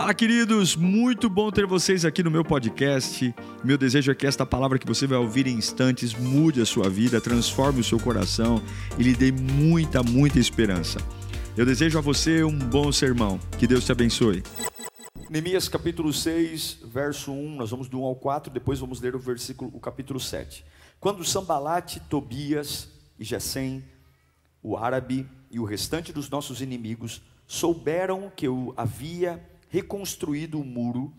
[0.00, 0.76] Fala, queridos!
[0.76, 3.34] Muito bom ter vocês aqui no meu podcast.
[3.62, 6.88] Meu desejo é que esta palavra que você vai ouvir em instantes mude a sua
[6.88, 8.62] vida, transforme o seu coração
[8.98, 10.98] e lhe dê muita, muita esperança.
[11.54, 13.38] Eu desejo a você um bom sermão.
[13.58, 14.42] Que Deus te abençoe.
[15.28, 19.18] Neemias capítulo 6, verso 1, nós vamos do 1 ao 4, depois vamos ler o
[19.18, 20.64] versículo, o capítulo 7.
[20.98, 22.88] Quando Sambalate, Tobias
[23.18, 23.84] e Gesem,
[24.62, 31.12] o árabe e o restante dos nossos inimigos souberam que eu havia reconstruído o muro,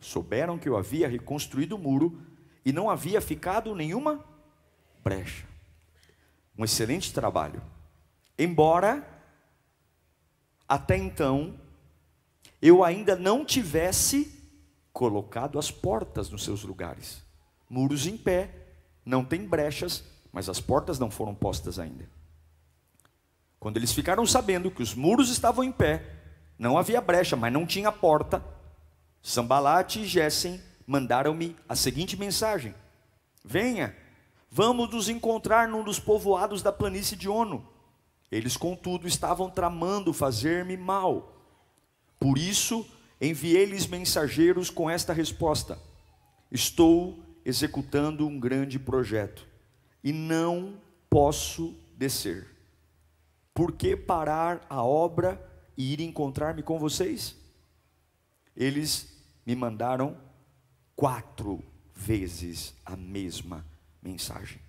[0.00, 2.20] souberam que eu havia reconstruído o muro
[2.64, 4.24] e não havia ficado nenhuma
[5.04, 5.46] brecha.
[6.58, 7.62] Um excelente trabalho.
[8.36, 9.06] Embora
[10.68, 11.60] até então
[12.60, 14.40] eu ainda não tivesse
[14.92, 17.22] colocado as portas nos seus lugares.
[17.68, 18.50] Muros em pé,
[19.04, 22.08] não tem brechas, mas as portas não foram postas ainda.
[23.58, 26.21] Quando eles ficaram sabendo que os muros estavam em pé,
[26.58, 28.44] não havia brecha, mas não tinha porta.
[29.22, 32.74] Sambalate e Gessem mandaram-me a seguinte mensagem:
[33.44, 33.96] Venha,
[34.50, 37.66] vamos nos encontrar num dos povoados da planície de Ono.
[38.30, 41.36] Eles, contudo, estavam tramando fazer-me mal.
[42.18, 42.86] Por isso,
[43.20, 45.78] enviei-lhes mensageiros com esta resposta:
[46.50, 49.46] Estou executando um grande projeto
[50.02, 50.74] e não
[51.10, 52.48] posso descer.
[53.54, 57.36] Por que parar a obra e ir encontrar-me com vocês?
[58.56, 59.12] Eles
[59.46, 60.16] me mandaram
[60.94, 61.62] quatro
[61.94, 63.64] vezes a mesma
[64.02, 64.60] mensagem.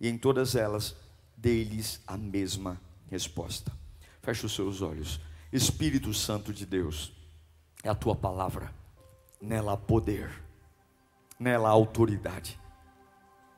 [0.00, 0.94] E em todas elas,
[1.36, 3.72] dei-lhes a mesma resposta.
[4.22, 5.20] Feche os seus olhos.
[5.52, 7.12] Espírito Santo de Deus,
[7.82, 8.72] é a tua palavra,
[9.40, 10.42] nela há poder,
[11.38, 12.58] nela há autoridade,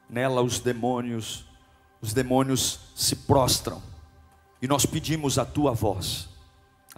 [0.09, 1.47] nela os demônios,
[2.01, 3.83] os demônios se prostram,
[4.61, 6.29] e nós pedimos a tua voz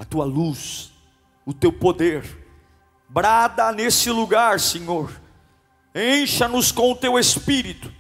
[0.00, 0.94] a tua luz,
[1.44, 2.24] o teu poder.
[3.06, 5.12] Brada nesse lugar, Senhor.
[5.94, 7.92] Encha-nos com o teu espírito.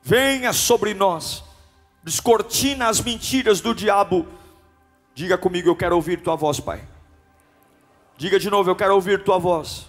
[0.00, 1.44] Venha sobre nós.
[2.02, 4.26] Descortina as mentiras do diabo.
[5.14, 6.88] Diga comigo, eu quero ouvir tua voz, Pai.
[8.16, 9.86] Diga de novo, eu quero ouvir tua voz.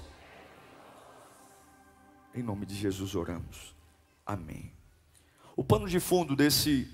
[2.33, 3.73] Em nome de Jesus oramos.
[4.25, 4.73] Amém.
[5.55, 6.85] O pano de fundo desse,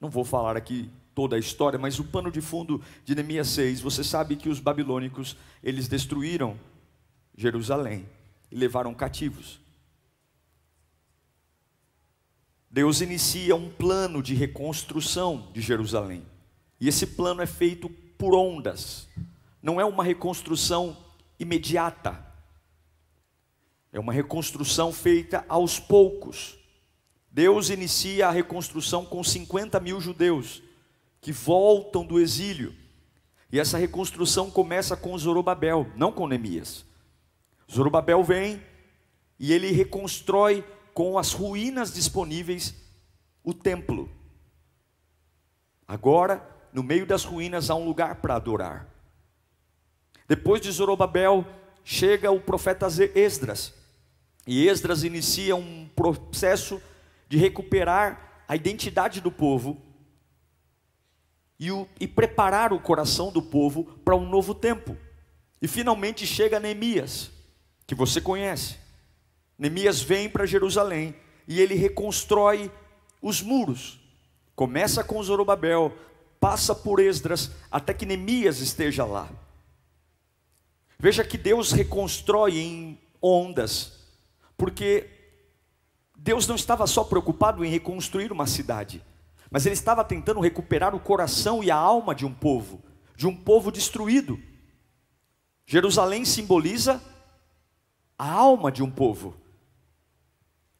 [0.00, 3.80] não vou falar aqui toda a história, mas o pano de fundo de Neemias 6,
[3.80, 6.58] você sabe que os babilônicos, eles destruíram
[7.36, 8.06] Jerusalém
[8.50, 9.60] e levaram cativos.
[12.70, 16.24] Deus inicia um plano de reconstrução de Jerusalém.
[16.80, 19.08] E esse plano é feito por ondas.
[19.62, 20.96] Não é uma reconstrução
[21.38, 22.24] imediata.
[23.92, 26.58] É uma reconstrução feita aos poucos.
[27.30, 30.62] Deus inicia a reconstrução com 50 mil judeus
[31.22, 32.74] que voltam do exílio.
[33.50, 36.84] E essa reconstrução começa com Zorobabel, não com Neemias.
[37.70, 38.60] Zorobabel vem
[39.38, 42.74] e ele reconstrói com as ruínas disponíveis
[43.42, 44.10] o templo.
[45.86, 48.88] Agora, no meio das ruínas há um lugar para adorar.
[50.26, 51.46] Depois de Zorobabel,
[51.84, 53.74] chega o profeta Esdras.
[54.46, 56.82] E Esdras inicia um processo
[57.28, 59.91] de recuperar a identidade do povo
[61.62, 64.96] e, o, e preparar o coração do povo para um novo tempo.
[65.60, 67.30] E finalmente chega Neemias,
[67.86, 68.78] que você conhece.
[69.56, 71.14] Neemias vem para Jerusalém
[71.46, 72.68] e ele reconstrói
[73.22, 74.00] os muros.
[74.56, 75.96] Começa com Zorobabel,
[76.40, 79.30] passa por Esdras, até que Neemias esteja lá.
[80.98, 84.00] Veja que Deus reconstrói em ondas,
[84.56, 85.08] porque
[86.16, 89.00] Deus não estava só preocupado em reconstruir uma cidade,
[89.52, 92.82] mas ele estava tentando recuperar o coração e a alma de um povo,
[93.14, 94.40] de um povo destruído.
[95.66, 97.02] Jerusalém simboliza
[98.18, 99.36] a alma de um povo.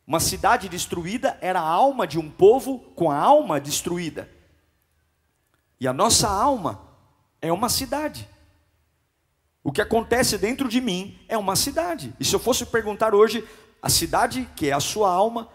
[0.07, 4.29] Uma cidade destruída era a alma de um povo com a alma destruída.
[5.79, 6.81] E a nossa alma
[7.43, 8.27] é uma cidade.
[9.63, 12.15] O que acontece dentro de mim é uma cidade.
[12.19, 13.47] E se eu fosse perguntar hoje,
[13.83, 15.49] a cidade que é a sua alma,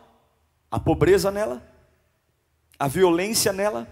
[0.69, 1.76] a pobreza nela,
[2.79, 3.88] a violência nela,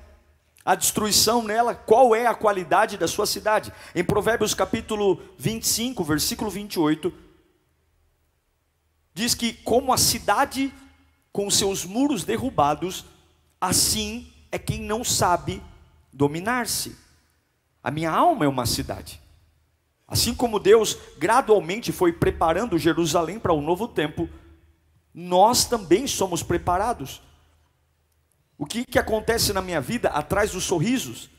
[0.63, 3.71] a destruição nela, qual é a qualidade da sua cidade?
[3.93, 7.13] Em Provérbios capítulo 25, versículo 28,
[9.13, 10.73] diz que como a cidade
[11.31, 13.05] com seus muros derrubados,
[13.59, 15.61] assim é quem não sabe
[16.11, 16.97] dominar-se.
[17.83, 19.21] A minha alma é uma cidade.
[20.07, 24.29] Assim como Deus gradualmente foi preparando Jerusalém para um novo tempo,
[25.13, 27.21] nós também somos preparados.
[28.57, 31.29] O que, que acontece na minha vida atrás dos sorrisos,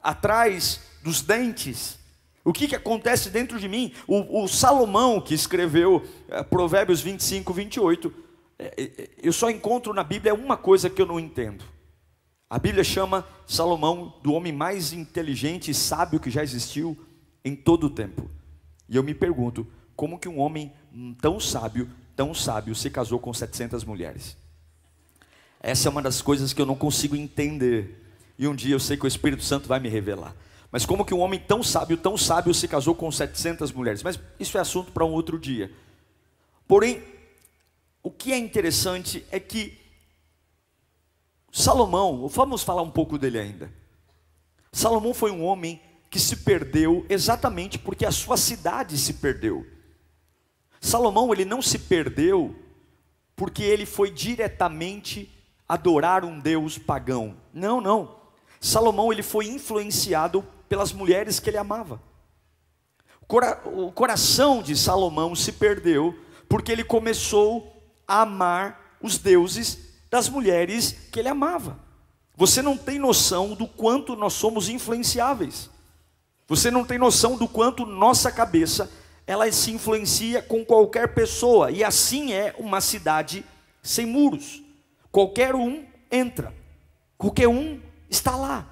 [0.00, 1.98] atrás dos dentes,
[2.44, 3.92] O que, que acontece dentro de mim?
[4.06, 8.12] O, o Salomão, que escreveu é, Provérbios 25, 28,
[8.58, 11.64] é, é, eu só encontro na Bíblia uma coisa que eu não entendo.
[12.50, 16.98] A Bíblia chama Salomão do homem mais inteligente e sábio que já existiu
[17.44, 18.28] em todo o tempo.
[18.88, 20.72] E eu me pergunto, como que um homem
[21.20, 24.36] tão sábio, tão sábio, se casou com 700 mulheres?
[25.62, 28.04] Essa é uma das coisas que eu não consigo entender.
[28.36, 30.34] E um dia eu sei que o Espírito Santo vai me revelar.
[30.72, 34.02] Mas como que um homem tão sábio, tão sábio, se casou com 700 mulheres?
[34.02, 35.70] Mas isso é assunto para um outro dia.
[36.66, 37.00] Porém,
[38.02, 39.78] o que é interessante é que
[41.52, 43.70] Salomão, vamos falar um pouco dele ainda.
[44.72, 45.80] Salomão foi um homem
[46.10, 49.66] que se perdeu exatamente porque a sua cidade se perdeu.
[50.80, 52.56] Salomão ele não se perdeu
[53.36, 55.30] porque ele foi diretamente
[55.72, 57.34] adorar um deus pagão.
[57.50, 58.16] Não, não.
[58.60, 61.98] Salomão ele foi influenciado pelas mulheres que ele amava.
[63.64, 66.14] O coração de Salomão se perdeu
[66.46, 67.74] porque ele começou
[68.06, 69.78] a amar os deuses
[70.10, 71.78] das mulheres que ele amava.
[72.36, 75.70] Você não tem noção do quanto nós somos influenciáveis.
[76.46, 78.90] Você não tem noção do quanto nossa cabeça
[79.26, 83.42] ela se influencia com qualquer pessoa e assim é uma cidade
[83.82, 84.61] sem muros.
[85.12, 86.52] Qualquer um entra.
[87.18, 87.80] Qualquer um
[88.10, 88.66] está lá.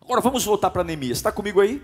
[0.00, 1.18] Agora vamos voltar para Neemias.
[1.18, 1.82] Está comigo aí?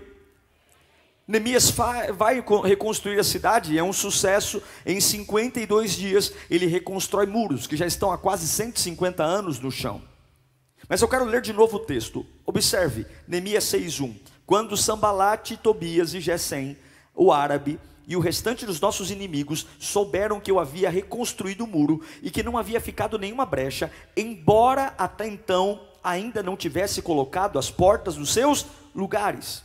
[1.27, 4.63] Neemias vai reconstruir a cidade, é um sucesso.
[4.85, 10.01] Em 52 dias, ele reconstrói muros que já estão há quase 150 anos no chão.
[10.87, 12.25] Mas eu quero ler de novo o texto.
[12.45, 14.15] Observe, Neemias 6:1.
[14.45, 16.77] Quando Sambalate, Tobias e Gesem,
[17.13, 22.01] o árabe, e o restante dos nossos inimigos souberam que eu havia reconstruído o muro
[22.23, 27.69] e que não havia ficado nenhuma brecha, embora até então ainda não tivesse colocado as
[27.69, 28.65] portas nos seus
[28.95, 29.61] lugares.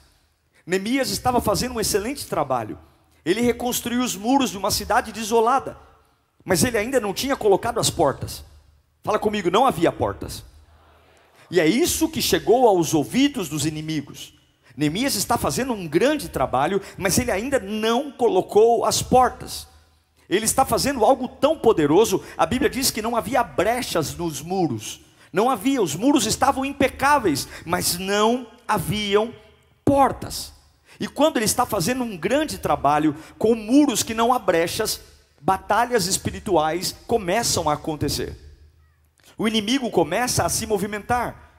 [0.66, 2.76] Neemias estava fazendo um excelente trabalho.
[3.24, 5.78] Ele reconstruiu os muros de uma cidade desolada,
[6.44, 8.44] mas ele ainda não tinha colocado as portas.
[9.04, 10.44] Fala comigo, não havia portas.
[11.48, 14.34] E é isso que chegou aos ouvidos dos inimigos.
[14.76, 19.66] Neemias está fazendo um grande trabalho, mas ele ainda não colocou as portas.
[20.28, 25.00] Ele está fazendo algo tão poderoso, a Bíblia diz que não havia brechas nos muros.
[25.32, 29.34] Não havia, os muros estavam impecáveis, mas não haviam
[29.84, 30.52] portas.
[31.00, 35.00] E quando ele está fazendo um grande trabalho com muros que não há brechas,
[35.40, 38.36] batalhas espirituais começam a acontecer.
[39.36, 41.50] O inimigo começa a se movimentar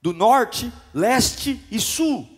[0.00, 2.37] do norte, leste e sul.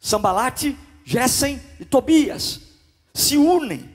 [0.00, 2.60] Sambalate, Gesem e Tobias
[3.14, 3.88] se unem.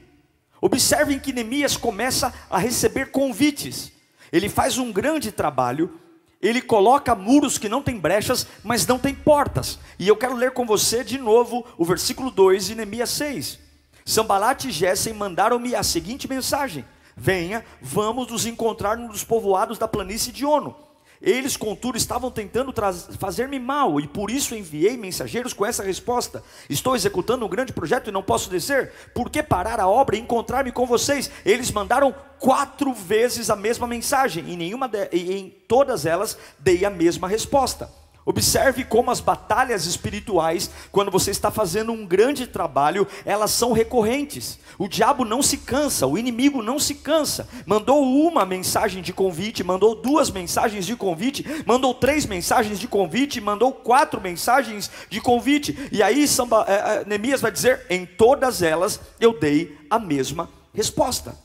[0.61, 3.94] Observem que Neemias começa a receber convites
[4.33, 6.00] ele faz um grande trabalho,
[6.41, 9.77] ele coloca muros que não têm brechas, mas não tem portas.
[10.00, 13.59] E eu quero ler com você de novo o versículo 2 de Neemias 6.
[14.03, 16.83] Sambalat e Gessem mandaram-me a seguinte mensagem:
[17.15, 20.75] Venha, vamos nos encontrar nos povoados da planície de Ono.
[21.23, 22.73] Eles, contudo, estavam tentando
[23.17, 28.09] fazer-me mal, e por isso enviei mensageiros com essa resposta: Estou executando um grande projeto
[28.09, 28.91] e não posso descer.
[29.15, 31.31] Por que parar a obra e encontrar-me com vocês?
[31.45, 36.83] Eles mandaram quatro vezes a mesma mensagem, e, nenhuma de, e em todas elas dei
[36.83, 38.02] a mesma resposta.
[38.25, 44.57] Observe como as batalhas espirituais, quando você está fazendo um grande trabalho, elas são recorrentes.
[44.77, 47.48] O diabo não se cansa, o inimigo não se cansa.
[47.65, 53.41] Mandou uma mensagem de convite, mandou duas mensagens de convite, mandou três mensagens de convite,
[53.41, 55.89] mandou quatro mensagens de convite.
[55.91, 61.38] E aí Samba, é, Neemias vai dizer: em todas elas eu dei a mesma resposta.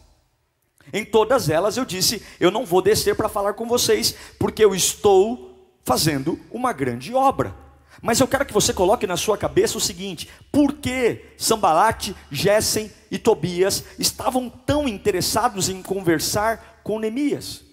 [0.92, 4.74] Em todas elas eu disse: eu não vou descer para falar com vocês, porque eu
[4.74, 5.47] estou
[5.88, 7.56] fazendo uma grande obra.
[8.02, 12.92] Mas eu quero que você coloque na sua cabeça o seguinte: por que Sambalate, Gessem
[13.10, 17.64] e Tobias estavam tão interessados em conversar com Neemias?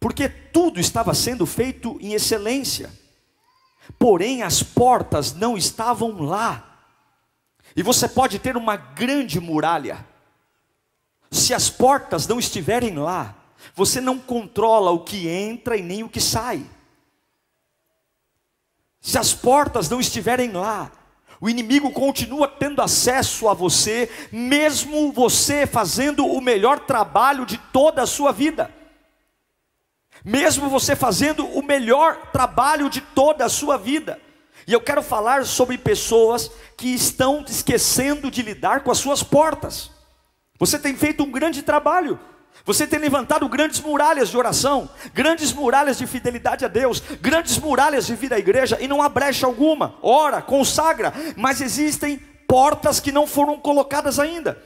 [0.00, 2.90] Porque tudo estava sendo feito em excelência,
[3.98, 6.64] porém as portas não estavam lá.
[7.74, 10.04] E você pode ter uma grande muralha,
[11.30, 13.34] se as portas não estiverem lá,
[13.74, 16.66] você não controla o que entra e nem o que sai.
[19.06, 20.90] Se as portas não estiverem lá,
[21.40, 28.02] o inimigo continua tendo acesso a você, mesmo você fazendo o melhor trabalho de toda
[28.02, 28.68] a sua vida.
[30.24, 34.20] Mesmo você fazendo o melhor trabalho de toda a sua vida.
[34.66, 39.88] E eu quero falar sobre pessoas que estão esquecendo de lidar com as suas portas.
[40.58, 42.18] Você tem feito um grande trabalho,
[42.64, 48.06] Você tem levantado grandes muralhas de oração, grandes muralhas de fidelidade a Deus, grandes muralhas
[48.06, 49.94] de vida à igreja, e não há brecha alguma.
[50.02, 54.60] Ora, consagra, mas existem portas que não foram colocadas ainda.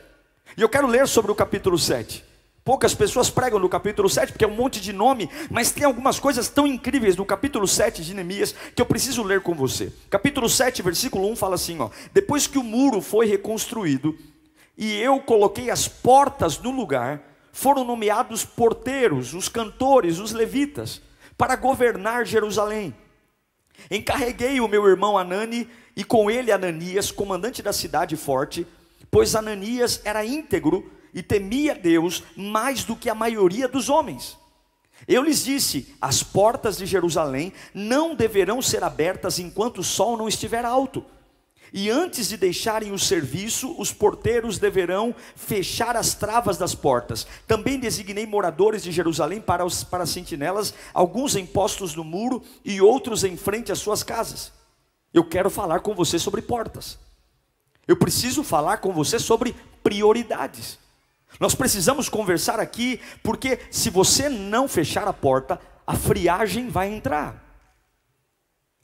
[0.57, 2.25] E eu quero ler sobre o capítulo 7.
[2.63, 6.21] Poucas pessoas pregam no capítulo 7, porque é um monte de nome, mas tem algumas
[6.21, 9.93] coisas tão incríveis no capítulo 7 de Neemias que eu preciso ler com você.
[10.11, 14.17] Capítulo 7, versículo 1 fala assim: ó, Depois que o muro foi reconstruído
[14.77, 17.23] e eu coloquei as portas no lugar,
[17.61, 21.03] foram nomeados porteiros, os cantores, os levitas,
[21.37, 22.95] para governar Jerusalém.
[23.91, 28.67] Encarreguei o meu irmão Anani e com ele Ananias, comandante da cidade forte,
[29.11, 34.39] pois Ananias era íntegro e temia Deus mais do que a maioria dos homens.
[35.07, 40.29] Eu lhes disse: as portas de Jerusalém não deverão ser abertas enquanto o sol não
[40.29, 41.05] estiver alto.
[41.73, 47.27] E antes de deixarem o serviço, os porteiros deverão fechar as travas das portas.
[47.47, 52.43] Também designei moradores de Jerusalém para, os, para as sentinelas, alguns em postos no muro
[52.65, 54.53] e outros em frente às suas casas.
[55.15, 56.99] Eu quero falar com você sobre portas.
[57.87, 60.79] Eu preciso falar com você sobre prioridades.
[61.39, 67.50] Nós precisamos conversar aqui, porque se você não fechar a porta, a friagem vai entrar.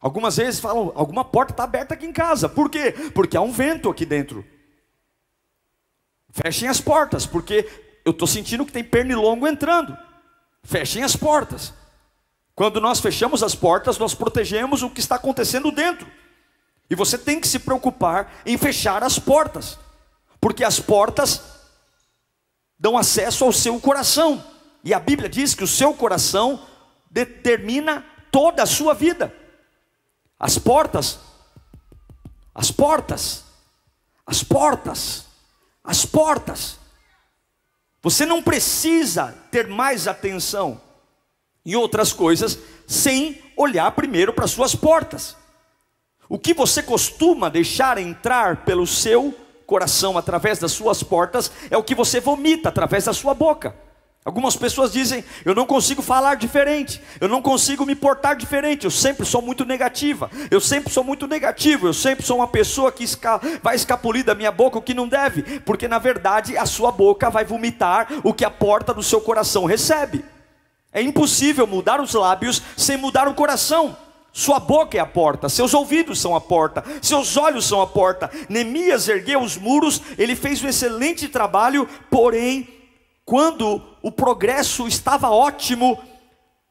[0.00, 2.48] Algumas vezes falam, alguma porta está aberta aqui em casa.
[2.48, 2.92] Por quê?
[3.14, 4.44] Porque há um vento aqui dentro.
[6.30, 7.66] Fechem as portas, porque
[8.04, 9.96] eu estou sentindo que tem pernilongo entrando.
[10.62, 11.72] Fechem as portas.
[12.54, 16.06] Quando nós fechamos as portas, nós protegemos o que está acontecendo dentro.
[16.88, 19.78] E você tem que se preocupar em fechar as portas,
[20.40, 21.42] porque as portas
[22.78, 24.44] dão acesso ao seu coração.
[24.84, 26.64] E a Bíblia diz que o seu coração
[27.10, 29.34] determina toda a sua vida.
[30.38, 31.18] As portas,
[32.54, 33.44] as portas,
[34.26, 35.24] as portas,
[35.82, 36.78] as portas.
[38.02, 40.80] Você não precisa ter mais atenção
[41.64, 45.36] em outras coisas sem olhar primeiro para suas portas.
[46.28, 49.34] O que você costuma deixar entrar pelo seu
[49.66, 53.74] coração através das suas portas é o que você vomita através da sua boca.
[54.26, 58.90] Algumas pessoas dizem: Eu não consigo falar diferente, eu não consigo me portar diferente, eu
[58.90, 63.04] sempre sou muito negativa, eu sempre sou muito negativo, eu sempre sou uma pessoa que
[63.04, 66.90] esca vai escapulir da minha boca o que não deve, porque na verdade a sua
[66.90, 70.24] boca vai vomitar o que a porta do seu coração recebe.
[70.92, 73.96] É impossível mudar os lábios sem mudar o coração.
[74.32, 78.28] Sua boca é a porta, seus ouvidos são a porta, seus olhos são a porta.
[78.48, 82.75] Neemias ergueu os muros, ele fez um excelente trabalho, porém
[83.26, 85.98] quando o progresso estava ótimo,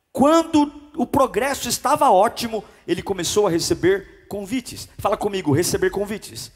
[0.09, 4.87] quando o progresso estava ótimo, ele começou a receber convites.
[4.97, 6.53] Fala comigo, receber convites.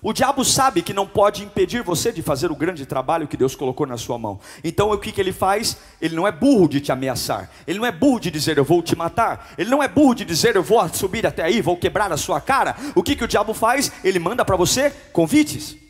[0.00, 3.54] O diabo sabe que não pode impedir você de fazer o grande trabalho que Deus
[3.54, 4.40] colocou na sua mão.
[4.64, 5.76] Então o que, que ele faz?
[6.00, 7.50] Ele não é burro de te ameaçar.
[7.66, 9.52] Ele não é burro de dizer eu vou te matar.
[9.58, 12.40] Ele não é burro de dizer eu vou subir até aí, vou quebrar a sua
[12.40, 12.74] cara.
[12.94, 13.92] O que, que o diabo faz?
[14.02, 15.83] Ele manda para você convites.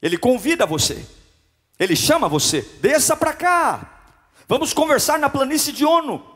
[0.00, 1.04] Ele convida você,
[1.78, 4.02] ele chama você, desça para cá,
[4.48, 6.26] vamos conversar na planície de ONU.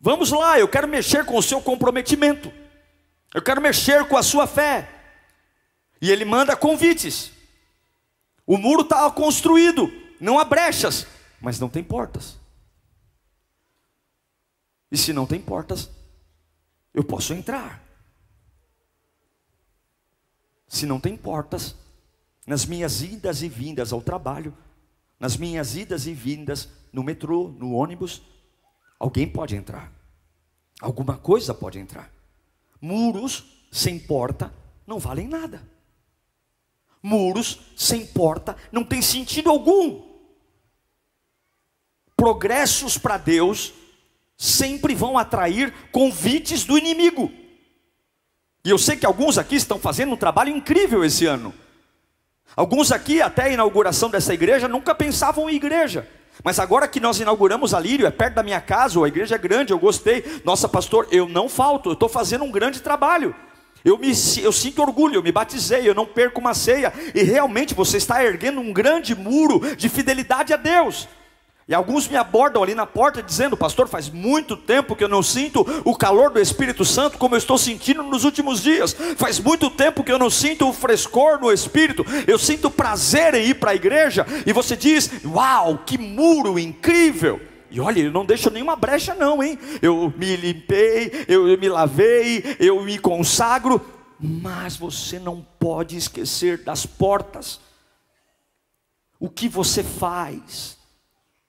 [0.00, 2.52] Vamos lá, eu quero mexer com o seu comprometimento,
[3.34, 4.88] eu quero mexer com a sua fé.
[6.00, 7.32] E ele manda convites.
[8.46, 11.06] O muro está construído, não há brechas,
[11.40, 12.38] mas não tem portas.
[14.90, 15.90] E se não tem portas,
[16.94, 17.82] eu posso entrar.
[20.66, 21.74] Se não tem portas,
[22.48, 24.56] nas minhas idas e vindas ao trabalho,
[25.20, 28.22] nas minhas idas e vindas no metrô, no ônibus,
[28.98, 29.92] alguém pode entrar,
[30.80, 32.10] alguma coisa pode entrar.
[32.80, 34.50] Muros sem porta
[34.86, 35.62] não valem nada.
[37.02, 40.08] Muros sem porta não tem sentido algum.
[42.16, 43.74] Progressos para Deus
[44.38, 47.30] sempre vão atrair convites do inimigo.
[48.64, 51.52] E eu sei que alguns aqui estão fazendo um trabalho incrível esse ano.
[52.56, 56.08] Alguns aqui, até a inauguração dessa igreja, nunca pensavam em igreja.
[56.42, 59.38] Mas agora que nós inauguramos a Lírio, é perto da minha casa, a igreja é
[59.38, 60.24] grande, eu gostei.
[60.44, 63.34] Nossa, pastor, eu não falto, eu estou fazendo um grande trabalho.
[63.84, 64.12] Eu, me,
[64.42, 66.92] eu sinto orgulho, eu me batizei, eu não perco uma ceia.
[67.14, 71.08] E realmente você está erguendo um grande muro de fidelidade a Deus.
[71.68, 75.22] E alguns me abordam ali na porta dizendo: Pastor, faz muito tempo que eu não
[75.22, 78.96] sinto o calor do Espírito Santo como eu estou sentindo nos últimos dias.
[79.18, 82.06] Faz muito tempo que eu não sinto o frescor no Espírito.
[82.26, 84.26] Eu sinto prazer em ir para a igreja.
[84.46, 87.38] E você diz: Uau, que muro incrível!
[87.70, 89.58] E olha, ele não deixa nenhuma brecha, não, hein?
[89.82, 93.78] Eu me limpei, eu me lavei, eu me consagro.
[94.18, 97.60] Mas você não pode esquecer das portas.
[99.20, 100.77] O que você faz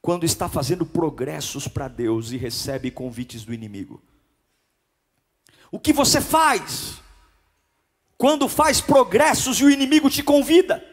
[0.01, 4.01] quando está fazendo progressos para Deus e recebe convites do inimigo?
[5.72, 7.01] O que você faz
[8.18, 10.84] quando faz progressos e o inimigo te convida?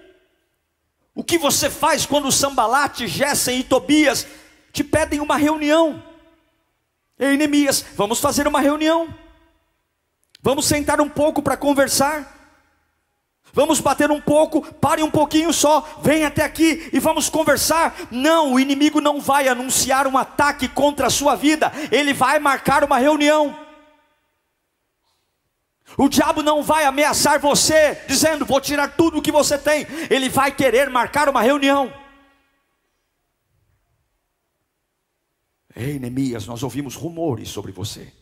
[1.14, 4.26] O que você faz quando Sambalate, Gessen e Tobias
[4.72, 6.02] te pedem uma reunião?
[7.18, 9.14] Ei, Neemias, vamos fazer uma reunião.
[10.42, 12.35] Vamos sentar um pouco para conversar.
[13.56, 17.96] Vamos bater um pouco, pare um pouquinho só, vem até aqui e vamos conversar.
[18.10, 22.84] Não, o inimigo não vai anunciar um ataque contra a sua vida, ele vai marcar
[22.84, 23.58] uma reunião.
[25.96, 29.86] O diabo não vai ameaçar você, dizendo: Vou tirar tudo o que você tem.
[30.10, 31.90] Ele vai querer marcar uma reunião.
[35.74, 38.12] Ei, Neemias, nós ouvimos rumores sobre você.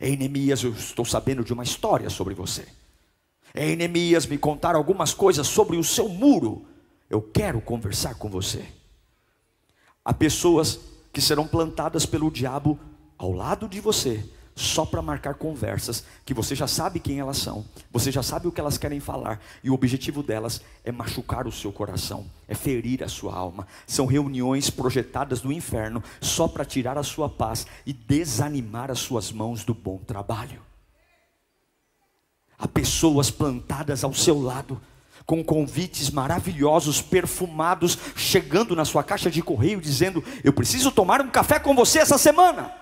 [0.00, 2.66] Ei, Neemias, eu estou sabendo de uma história sobre você.
[3.54, 6.66] Ei, Neemias, me contaram algumas coisas sobre o seu muro.
[7.08, 8.66] Eu quero conversar com você.
[10.04, 10.80] Há pessoas
[11.12, 12.78] que serão plantadas pelo diabo
[13.16, 17.64] ao lado de você, só para marcar conversas que você já sabe quem elas são,
[17.92, 21.52] você já sabe o que elas querem falar, e o objetivo delas é machucar o
[21.52, 23.68] seu coração, é ferir a sua alma.
[23.86, 29.30] São reuniões projetadas do inferno só para tirar a sua paz e desanimar as suas
[29.30, 30.60] mãos do bom trabalho.
[32.58, 34.80] Há pessoas plantadas ao seu lado,
[35.26, 41.30] com convites maravilhosos, perfumados, chegando na sua caixa de correio, dizendo: Eu preciso tomar um
[41.30, 42.72] café com você essa semana.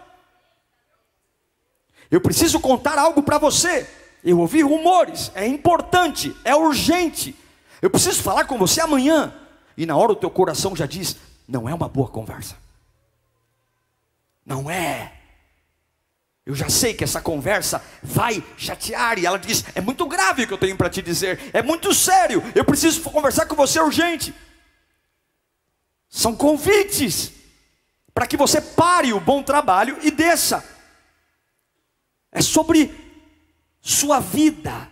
[2.10, 3.88] Eu preciso contar algo para você.
[4.22, 7.34] Eu ouvi rumores, é importante, é urgente.
[7.80, 9.34] Eu preciso falar com você amanhã.
[9.76, 11.16] E na hora o teu coração já diz:
[11.48, 12.56] não é uma boa conversa.
[14.44, 15.21] Não é.
[16.44, 19.18] Eu já sei que essa conversa vai chatear.
[19.18, 21.94] E ela diz: é muito grave o que eu tenho para te dizer, é muito
[21.94, 22.42] sério.
[22.54, 24.34] Eu preciso conversar com você urgente.
[26.08, 27.32] São convites
[28.12, 30.72] para que você pare o bom trabalho e desça
[32.32, 32.90] é sobre
[33.80, 34.90] sua vida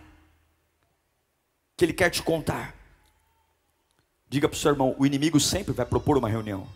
[1.75, 2.75] que ele quer te contar.
[4.29, 6.67] Diga para o seu irmão: o inimigo sempre vai propor uma reunião.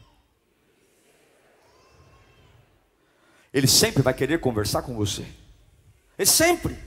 [3.56, 5.26] Ele sempre vai querer conversar com você.
[6.20, 6.78] Ele sempre.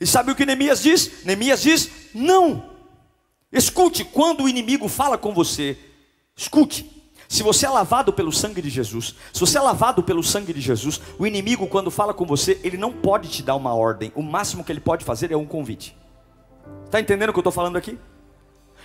[0.00, 1.26] E sabe o que Neemias diz?
[1.26, 2.70] Neemias diz: não.
[3.52, 5.76] Escute, quando o inimigo fala com você,
[6.34, 6.90] escute.
[7.28, 10.60] Se você é lavado pelo sangue de Jesus, se você é lavado pelo sangue de
[10.62, 14.22] Jesus, o inimigo, quando fala com você, ele não pode te dar uma ordem, o
[14.22, 15.94] máximo que ele pode fazer é um convite.
[16.86, 17.98] Está entendendo o que eu estou falando aqui?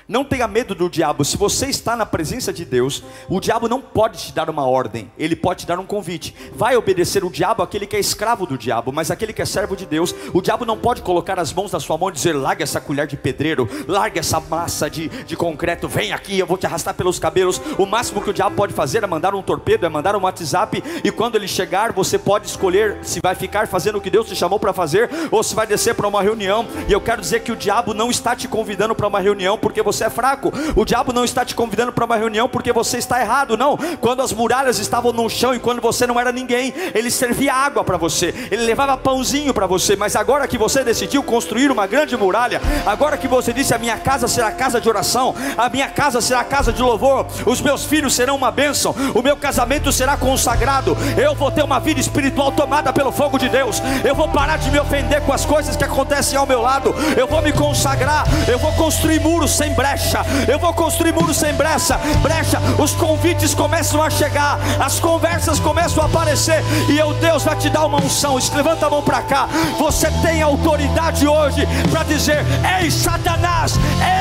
[0.07, 1.23] Não tenha medo do diabo.
[1.23, 5.09] Se você está na presença de Deus, o diabo não pode te dar uma ordem,
[5.17, 6.35] ele pode te dar um convite.
[6.53, 9.77] Vai obedecer o diabo aquele que é escravo do diabo, mas aquele que é servo
[9.77, 12.63] de Deus, o diabo não pode colocar as mãos na sua mão e dizer: larga
[12.63, 16.65] essa colher de pedreiro, larga essa massa de, de concreto, vem aqui, eu vou te
[16.65, 17.61] arrastar pelos cabelos.
[17.77, 20.83] O máximo que o diabo pode fazer é mandar um torpedo, é mandar um WhatsApp,
[21.01, 24.35] e quando ele chegar, você pode escolher se vai ficar fazendo o que Deus te
[24.35, 26.67] chamou para fazer, ou se vai descer para uma reunião.
[26.89, 29.81] E eu quero dizer que o diabo não está te convidando para uma reunião porque
[29.81, 30.51] você você é fraco.
[30.75, 33.77] O diabo não está te convidando para uma reunião porque você está errado, não.
[34.01, 37.83] Quando as muralhas estavam no chão e quando você não era ninguém, ele servia água
[37.83, 39.95] para você, ele levava pãozinho para você.
[39.95, 43.97] Mas agora que você decidiu construir uma grande muralha, agora que você disse: A minha
[43.97, 48.13] casa será casa de oração, a minha casa será casa de louvor, os meus filhos
[48.13, 52.91] serão uma bênção, o meu casamento será consagrado, eu vou ter uma vida espiritual tomada
[52.91, 56.37] pelo fogo de Deus, eu vou parar de me ofender com as coisas que acontecem
[56.37, 60.25] ao meu lado, eu vou me consagrar, eu vou construir muros sem brecha.
[60.47, 61.97] Eu vou construir muros sem brecha.
[62.21, 62.57] Brecha.
[62.81, 64.57] Os convites começam a chegar.
[64.79, 66.63] As conversas começam a aparecer.
[66.87, 68.39] E eu, Deus, vai te dar uma unção.
[68.55, 69.49] Levanta a mão para cá.
[69.77, 72.45] Você tem autoridade hoje para dizer:
[72.79, 73.73] Ei, Satanás,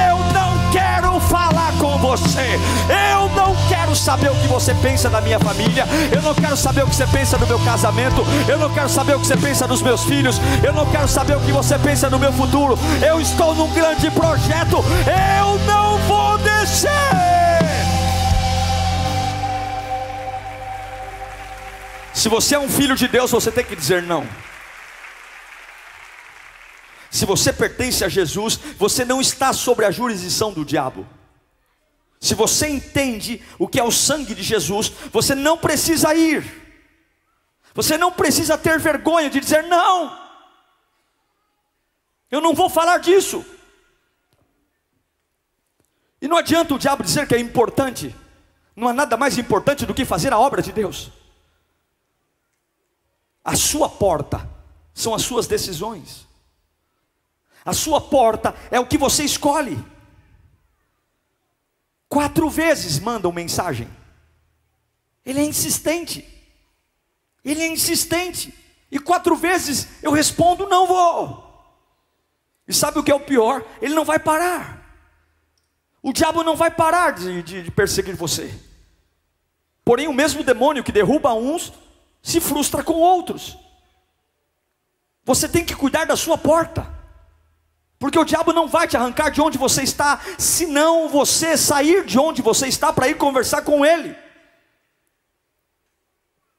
[0.09, 0.12] eu
[0.73, 2.59] quero falar com você.
[2.89, 5.87] Eu não quero saber o que você pensa da minha família.
[6.11, 8.25] Eu não quero saber o que você pensa do meu casamento.
[8.49, 10.41] Eu não quero saber o que você pensa dos meus filhos.
[10.65, 12.79] Eu não quero saber o que você pensa do meu futuro.
[13.07, 14.83] Eu estou num grande projeto.
[15.07, 16.91] Eu não vou descer.
[22.15, 24.25] Se você é um filho de Deus, você tem que dizer não.
[27.13, 31.07] Se você pertence a Jesus, você não está sobre a jurisdição do diabo.
[32.19, 36.43] Se você entende o que é o sangue de Jesus, você não precisa ir.
[37.75, 40.19] Você não precisa ter vergonha de dizer não.
[42.31, 43.45] Eu não vou falar disso.
[46.19, 48.17] E não adianta o diabo dizer que é importante,
[48.75, 51.13] não há nada mais importante do que fazer a obra de Deus.
[53.45, 54.49] A sua porta
[54.95, 56.27] são as suas decisões,
[57.65, 59.83] a sua porta é o que você escolhe.
[62.09, 63.89] Quatro vezes mandam mensagem.
[65.25, 66.27] Ele é insistente.
[67.45, 68.55] Ele é insistente.
[68.91, 71.49] E quatro vezes eu respondo: não vou.
[72.67, 73.65] E sabe o que é o pior?
[73.81, 74.83] Ele não vai parar.
[76.03, 78.53] O diabo não vai parar de, de, de perseguir você.
[79.85, 81.73] Porém, o mesmo demônio que derruba uns
[82.21, 83.57] se frustra com outros.
[85.25, 86.92] Você tem que cuidar da sua porta.
[88.03, 92.19] Porque o diabo não vai te arrancar de onde você está, senão você sair de
[92.19, 94.13] onde você está para ir conversar com ele.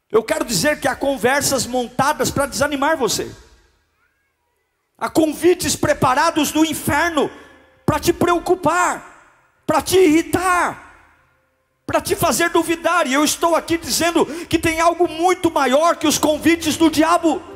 [0.09, 3.29] Eu quero dizer que há conversas montadas para desanimar você.
[4.97, 7.29] Há convites preparados do inferno
[7.85, 10.95] para te preocupar, para te irritar,
[11.85, 13.05] para te fazer duvidar.
[13.05, 17.52] E eu estou aqui dizendo que tem algo muito maior que os convites do diabo.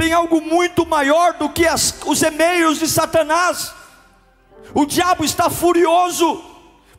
[0.00, 3.70] Tem algo muito maior do que as, os e-mails de Satanás.
[4.72, 6.42] O diabo está furioso,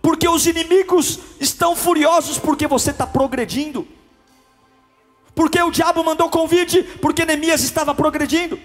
[0.04, 3.88] porque os inimigos estão furiosos, porque você está progredindo.
[5.34, 8.60] Porque o diabo mandou convite, porque Neemias estava progredindo.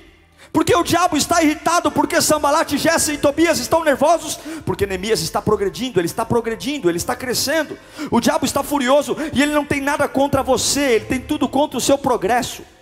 [0.53, 5.40] Porque o diabo está irritado, porque Sambalat, Jesse e Tobias estão nervosos, porque Neemias está
[5.40, 7.79] progredindo, ele está progredindo, ele está crescendo.
[8.11, 11.79] O diabo está furioso e ele não tem nada contra você, ele tem tudo contra
[11.79, 12.75] o seu progresso.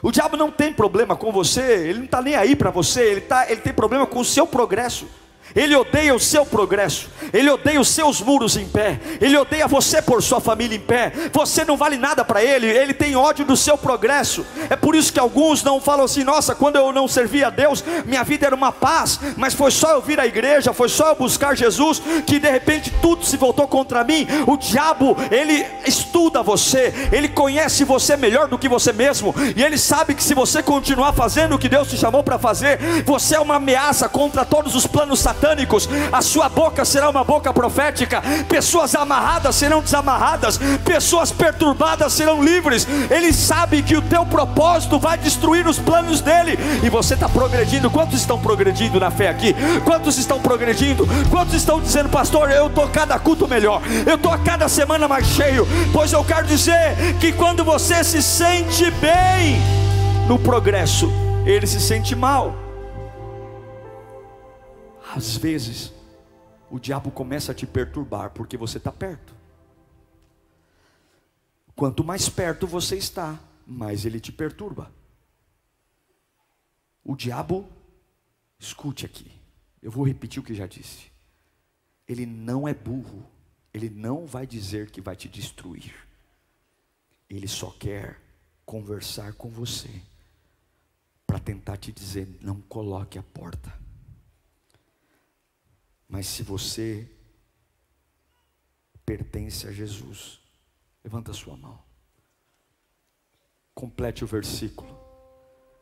[0.00, 3.20] O diabo não tem problema com você, ele não está nem aí para você, ele,
[3.20, 5.06] tá, ele tem problema com o seu progresso.
[5.54, 10.00] Ele odeia o seu progresso, ele odeia os seus muros em pé, ele odeia você
[10.00, 11.12] por sua família em pé.
[11.32, 14.46] Você não vale nada para ele, ele tem ódio do seu progresso.
[14.70, 17.84] É por isso que alguns não falam assim: nossa, quando eu não servia a Deus,
[18.06, 21.14] minha vida era uma paz, mas foi só eu vir à igreja, foi só eu
[21.14, 24.26] buscar Jesus, que de repente tudo se voltou contra mim.
[24.46, 29.76] O diabo, ele estuda você, ele conhece você melhor do que você mesmo, e ele
[29.76, 33.40] sabe que se você continuar fazendo o que Deus te chamou para fazer, você é
[33.40, 38.22] uma ameaça contra todos os planos satânicos satânicos, a sua boca será uma boca profética,
[38.48, 42.86] pessoas amarradas serão desamarradas, pessoas perturbadas serão livres.
[43.10, 47.90] Ele sabe que o teu propósito vai destruir os planos dele, e você está progredindo.
[47.90, 49.54] Quantos estão progredindo na fé aqui?
[49.84, 51.06] Quantos estão progredindo?
[51.28, 55.26] Quantos estão dizendo, pastor, eu estou cada culto melhor, eu estou a cada semana mais
[55.26, 55.66] cheio?
[55.92, 59.60] Pois eu quero dizer que quando você se sente bem
[60.28, 61.12] no progresso,
[61.44, 62.61] ele se sente mal.
[65.14, 65.92] Às vezes,
[66.70, 69.34] o diabo começa a te perturbar porque você está perto.
[71.76, 74.90] Quanto mais perto você está, mais ele te perturba.
[77.04, 77.68] O diabo,
[78.58, 79.30] escute aqui,
[79.82, 81.12] eu vou repetir o que já disse.
[82.08, 83.28] Ele não é burro,
[83.74, 85.94] ele não vai dizer que vai te destruir.
[87.28, 88.18] Ele só quer
[88.64, 89.90] conversar com você
[91.26, 93.81] para tentar te dizer: não coloque a porta.
[96.12, 97.10] Mas se você
[99.02, 100.42] pertence a Jesus,
[101.02, 101.82] levanta sua mão.
[103.74, 104.94] Complete o versículo.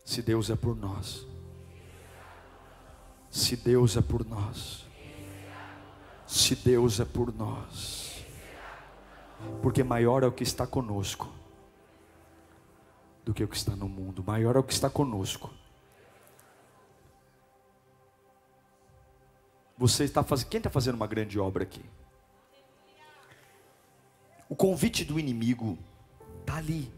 [0.04, 1.26] Se Deus é por nós.
[3.28, 4.86] Se Deus é por nós.
[6.28, 8.24] Se Deus é por nós.
[9.60, 11.28] Porque maior é o que está conosco
[13.24, 14.22] do que o que está no mundo.
[14.22, 15.52] Maior é o que está conosco
[19.80, 20.48] Você está fazendo.
[20.50, 21.82] Quem está fazendo uma grande obra aqui?
[24.46, 25.78] O convite do inimigo
[26.42, 26.92] está ali.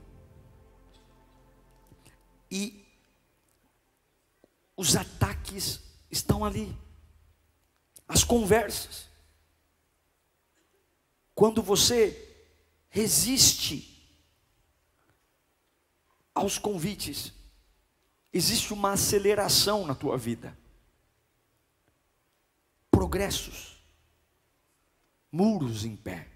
[2.50, 2.84] E
[4.76, 6.76] os ataques estão ali.
[8.08, 9.08] As conversas.
[11.36, 12.50] Quando você
[12.88, 14.12] resiste
[16.34, 17.32] aos convites,
[18.32, 20.60] existe uma aceleração na tua vida
[23.12, 23.76] progressos,
[25.30, 26.28] muros em pé.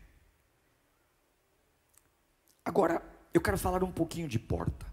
[2.62, 4.84] Agora, eu quero falar um pouquinho de porta.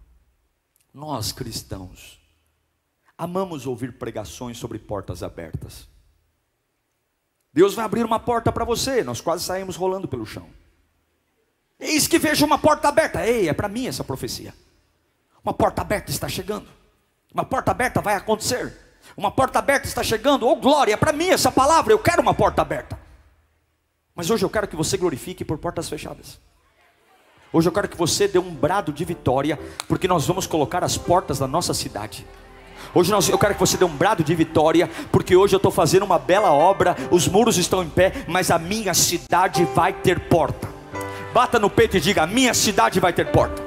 [0.94, 2.22] Nós cristãos
[3.18, 5.90] amamos ouvir pregações sobre portas abertas.
[7.52, 10.50] Deus vai abrir uma porta para você, nós quase saímos rolando pelo chão.
[11.78, 13.28] Eis que vejo uma porta aberta.
[13.28, 14.54] Ei, é para mim essa profecia.
[15.44, 16.70] Uma porta aberta está chegando.
[17.34, 18.83] Uma porta aberta vai acontecer.
[19.16, 22.62] Uma porta aberta está chegando, oh glória, para mim essa palavra, eu quero uma porta
[22.62, 23.00] aberta.
[24.16, 26.40] Mas hoje eu quero que você glorifique por portas fechadas.
[27.52, 30.98] Hoje eu quero que você dê um brado de vitória, porque nós vamos colocar as
[30.98, 32.26] portas da nossa cidade.
[32.96, 35.72] Hoje nós, eu quero que você dê um brado de vitória, porque hoje eu estou
[35.72, 40.20] fazendo uma bela obra, os muros estão em pé, mas a minha cidade vai ter
[40.20, 40.68] porta.
[41.34, 43.62] Bata no peito e diga: a minha cidade vai ter porta.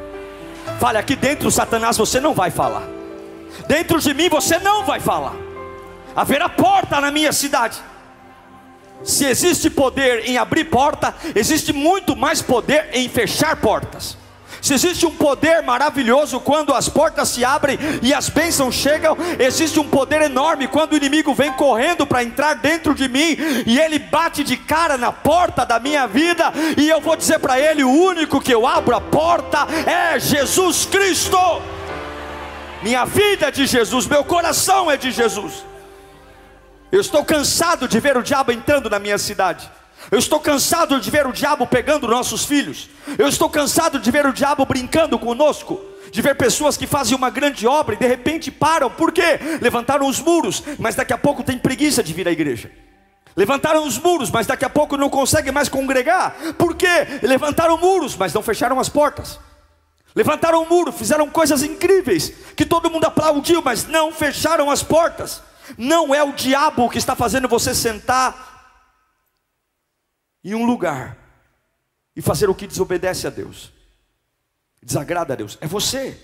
[0.81, 2.96] Fale aqui dentro, Satanás, você não vai falar.
[3.67, 5.35] Dentro de mim você não vai falar.
[6.15, 7.79] Haverá porta na minha cidade.
[9.05, 14.17] Se existe poder em abrir porta, existe muito mais poder em fechar portas.
[14.67, 19.79] Se existe um poder maravilhoso quando as portas se abrem e as bênçãos chegam, existe
[19.79, 23.99] um poder enorme quando o inimigo vem correndo para entrar dentro de mim e ele
[23.99, 27.91] bate de cara na porta da minha vida, e eu vou dizer para ele: o
[27.91, 31.39] único que eu abro a porta é Jesus Cristo.
[32.87, 35.65] Minha vida é de Jesus, meu coração é de Jesus.
[36.93, 39.69] Eu estou cansado de ver o diabo entrando na minha cidade.
[40.09, 42.89] Eu estou cansado de ver o diabo pegando nossos filhos.
[43.19, 45.81] Eu estou cansado de ver o diabo brincando conosco.
[46.13, 48.89] De ver pessoas que fazem uma grande obra e de repente param.
[48.89, 49.41] Por quê?
[49.61, 52.71] Levantaram os muros, mas daqui a pouco tem preguiça de vir à igreja.
[53.35, 56.37] Levantaram os muros, mas daqui a pouco não conseguem mais congregar.
[56.57, 57.19] Por quê?
[57.21, 59.41] Levantaram muros, mas não fecharam as portas.
[60.17, 65.43] Levantaram o muro, fizeram coisas incríveis que todo mundo aplaudiu, mas não fecharam as portas.
[65.77, 68.47] Não é o diabo que está fazendo você sentar
[70.43, 71.19] em um lugar
[72.15, 73.71] e fazer o que desobedece a Deus,
[74.83, 76.19] desagrada a Deus, é você.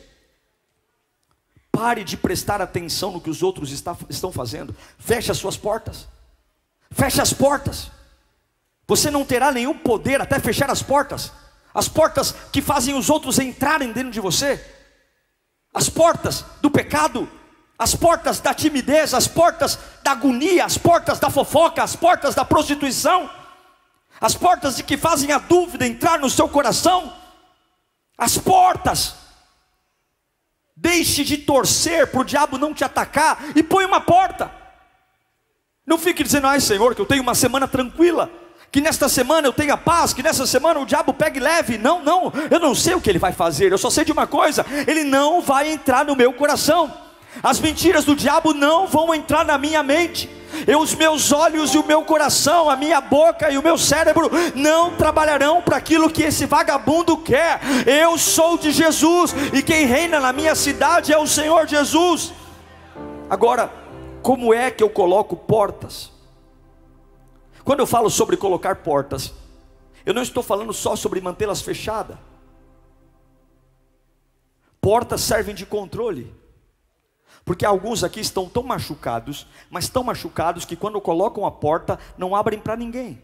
[1.70, 4.74] Pare de prestar atenção no que os outros está, estão fazendo.
[4.98, 6.08] Feche as suas portas.
[6.90, 7.90] Feche as portas.
[8.86, 11.32] Você não terá nenhum poder até fechar as portas.
[11.74, 14.64] As portas que fazem os outros entrarem dentro de você.
[15.72, 17.28] As portas do pecado,
[17.78, 22.44] as portas da timidez, as portas da agonia, as portas da fofoca, as portas da
[22.44, 23.28] prostituição.
[24.20, 27.12] As portas de que fazem a dúvida entrar no seu coração,
[28.16, 29.14] as portas.
[30.76, 34.50] Deixe de torcer para o diabo não te atacar e põe uma porta.
[35.84, 38.30] Não fique dizendo, ai Senhor, que eu tenho uma semana tranquila,
[38.72, 41.76] que nesta semana eu tenha paz, que nessa semana o diabo pegue leve.
[41.76, 44.26] Não, não, eu não sei o que ele vai fazer, eu só sei de uma
[44.26, 46.90] coisa: ele não vai entrar no meu coração.
[47.42, 50.28] As mentiras do diabo não vão entrar na minha mente.
[50.66, 54.30] Eu, os meus olhos e o meu coração, a minha boca e o meu cérebro
[54.54, 57.60] não trabalharão para aquilo que esse vagabundo quer.
[57.86, 62.32] Eu sou de Jesus e quem reina na minha cidade é o Senhor Jesus.
[63.30, 63.70] Agora,
[64.22, 66.11] como é que eu coloco portas?
[67.64, 69.32] Quando eu falo sobre colocar portas,
[70.04, 72.18] eu não estou falando só sobre mantê-las fechadas.
[74.80, 76.34] Portas servem de controle.
[77.44, 82.34] Porque alguns aqui estão tão machucados, mas tão machucados que quando colocam a porta, não
[82.34, 83.22] abrem para ninguém.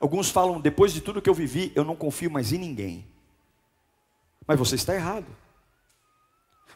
[0.00, 3.06] Alguns falam, depois de tudo que eu vivi, eu não confio mais em ninguém.
[4.46, 5.26] Mas você está errado.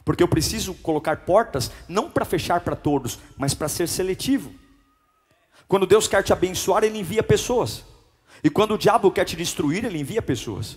[0.04, 4.52] Porque eu preciso colocar portas não para fechar para todos, mas para ser seletivo.
[5.68, 7.84] Quando Deus quer te abençoar, Ele envia pessoas.
[8.42, 10.76] E quando o diabo quer te destruir, ele envia pessoas.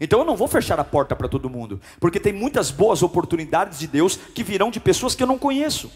[0.00, 3.78] Então eu não vou fechar a porta para todo mundo, porque tem muitas boas oportunidades
[3.78, 5.90] de Deus que virão de pessoas que eu não conheço.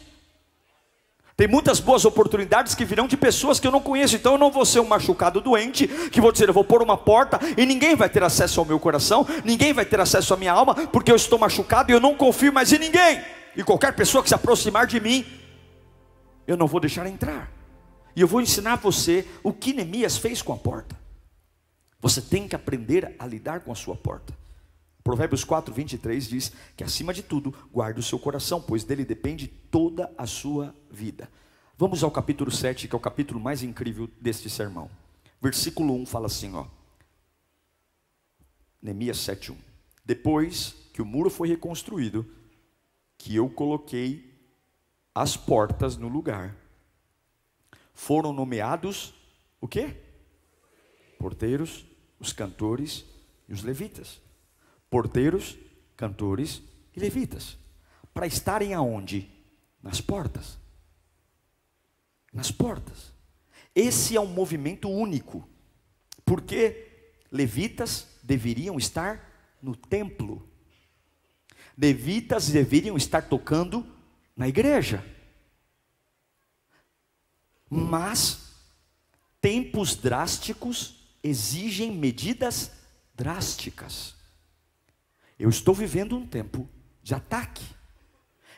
[1.37, 4.51] Tem muitas boas oportunidades que virão de pessoas que eu não conheço, então eu não
[4.51, 7.95] vou ser um machucado doente, que vou dizer, eu vou pôr uma porta e ninguém
[7.95, 11.17] vai ter acesso ao meu coração, ninguém vai ter acesso à minha alma, porque eu
[11.17, 13.23] estou machucado e eu não confio mais em ninguém.
[13.57, 15.25] E qualquer pessoa que se aproximar de mim,
[16.47, 17.58] eu não vou deixar entrar.
[18.19, 20.99] E eu vou ensinar você o que Neemias fez com a porta.
[22.01, 24.37] Você tem que aprender a lidar com a sua porta.
[25.05, 29.47] Provérbios 4, 23 diz que acima de tudo, guarde o seu coração, pois dele depende
[29.47, 31.31] toda a sua vida.
[31.77, 34.91] Vamos ao capítulo 7, que é o capítulo mais incrível deste sermão.
[35.41, 36.67] Versículo 1 fala assim, ó.
[38.83, 39.57] Neemias 7, 1.
[40.05, 42.29] Depois que o muro foi reconstruído,
[43.17, 44.35] que eu coloquei
[45.15, 46.57] as portas no lugar,
[47.99, 49.13] foram nomeados
[49.61, 49.97] o quê?
[51.19, 51.85] Porteiros
[52.21, 53.05] os cantores
[53.49, 54.21] e os levitas.
[54.89, 55.59] Porteiros,
[55.97, 56.63] cantores
[56.95, 57.59] e levitas.
[58.15, 59.29] Para estarem aonde?
[59.83, 60.59] Nas portas.
[62.33, 63.13] Nas portas.
[63.75, 65.47] Esse é um movimento único.
[66.25, 70.49] Porque levitas deveriam estar no templo.
[71.77, 73.85] Levitas deveriam estar tocando
[74.37, 75.05] na igreja.
[77.69, 78.55] Mas
[79.41, 82.71] tempos drásticos exigem medidas
[83.15, 84.15] drásticas.
[85.39, 86.69] Eu estou vivendo um tempo
[87.03, 87.65] de ataque.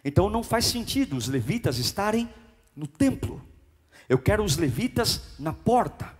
[0.04, 2.28] Então não faz sentido os levitas estarem
[2.74, 3.42] no templo.
[4.08, 6.12] Eu quero os levitas na porta,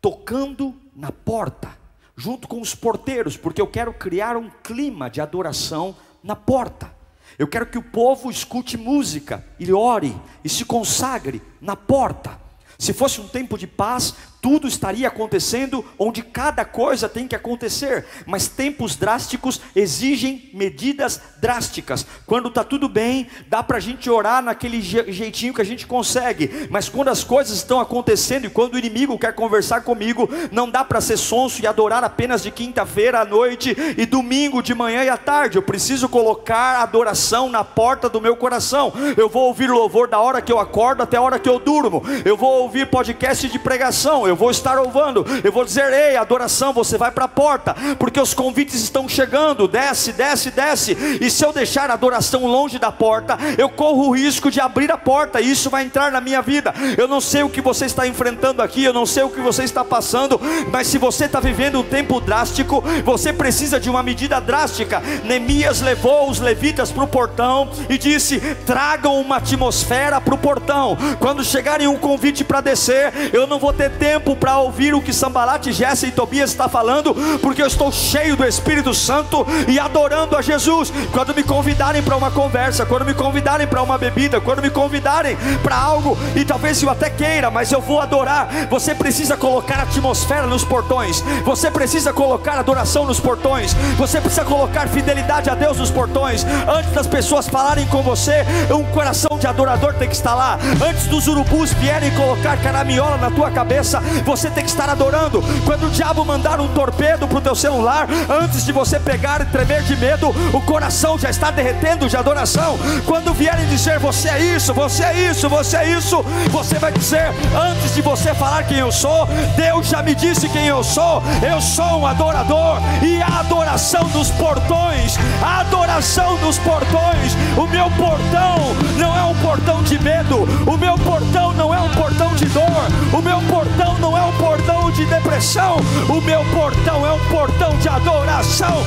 [0.00, 1.76] tocando na porta,
[2.16, 6.94] junto com os porteiros, porque eu quero criar um clima de adoração na porta.
[7.38, 10.14] Eu quero que o povo escute música e ore
[10.44, 12.40] e se consagre na porta.
[12.78, 18.04] Se fosse um tempo de paz, tudo estaria acontecendo onde cada coisa tem que acontecer,
[18.26, 22.04] mas tempos drásticos exigem medidas drásticas.
[22.26, 26.66] Quando está tudo bem, dá para a gente orar naquele jeitinho que a gente consegue,
[26.70, 30.84] mas quando as coisas estão acontecendo e quando o inimigo quer conversar comigo, não dá
[30.84, 35.08] para ser sonso e adorar apenas de quinta-feira à noite e domingo de manhã e
[35.08, 35.56] à tarde.
[35.56, 38.92] Eu preciso colocar a adoração na porta do meu coração.
[39.16, 42.02] Eu vou ouvir louvor da hora que eu acordo até a hora que eu durmo.
[42.24, 46.72] Eu vou ouvir podcast de pregação eu vou estar louvando, eu vou dizer: ei, adoração,
[46.72, 50.96] você vai para a porta, porque os convites estão chegando, desce, desce, desce.
[51.20, 54.90] E se eu deixar a adoração longe da porta, eu corro o risco de abrir
[54.90, 56.72] a porta, e isso vai entrar na minha vida.
[56.96, 59.64] Eu não sei o que você está enfrentando aqui, eu não sei o que você
[59.64, 60.40] está passando,
[60.70, 65.02] mas se você está vivendo um tempo drástico, você precisa de uma medida drástica.
[65.24, 70.96] Neemias levou os levitas para o portão e disse: tragam uma atmosfera para o portão.
[71.20, 75.02] Quando chegarem um convite para descer, eu não vou ter tempo tempo para ouvir o
[75.02, 79.78] que Sambalate, Jesse e Tobias está falando, porque eu estou cheio do Espírito Santo e
[79.80, 80.92] adorando a Jesus.
[81.10, 85.36] Quando me convidarem para uma conversa, quando me convidarem para uma bebida, quando me convidarem
[85.62, 88.48] para algo, e talvez eu até queira, mas eu vou adorar.
[88.70, 94.88] Você precisa colocar atmosfera nos portões, você precisa colocar adoração nos portões, você precisa colocar
[94.88, 96.46] fidelidade a Deus nos portões.
[96.68, 100.58] Antes das pessoas falarem com você, um coração de adorador tem que estar lá.
[100.88, 105.42] Antes dos urubus vierem colocar caraminhola na tua cabeça, você tem que estar adorando.
[105.64, 109.46] Quando o diabo mandar um torpedo para o teu celular, antes de você pegar e
[109.46, 112.78] tremer de medo, o coração já está derretendo de adoração.
[113.06, 117.32] Quando vierem dizer você é isso, você é isso, você é isso, você vai dizer,
[117.54, 121.60] antes de você falar quem eu sou, Deus já me disse quem eu sou, eu
[121.60, 128.74] sou um adorador, e a adoração dos portões, a adoração dos portões, o meu portão
[128.96, 132.86] não é um portão de medo, o meu portão não é um portão de dor,
[133.12, 135.76] o meu portão não é um portão de depressão,
[136.08, 138.82] o meu portão é um portão de adoração.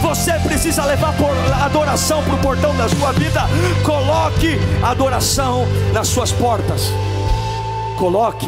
[0.00, 1.14] Você precisa levar
[1.62, 3.42] adoração para o portão da sua vida.
[3.84, 6.90] Coloque adoração nas suas portas.
[7.98, 8.46] Coloque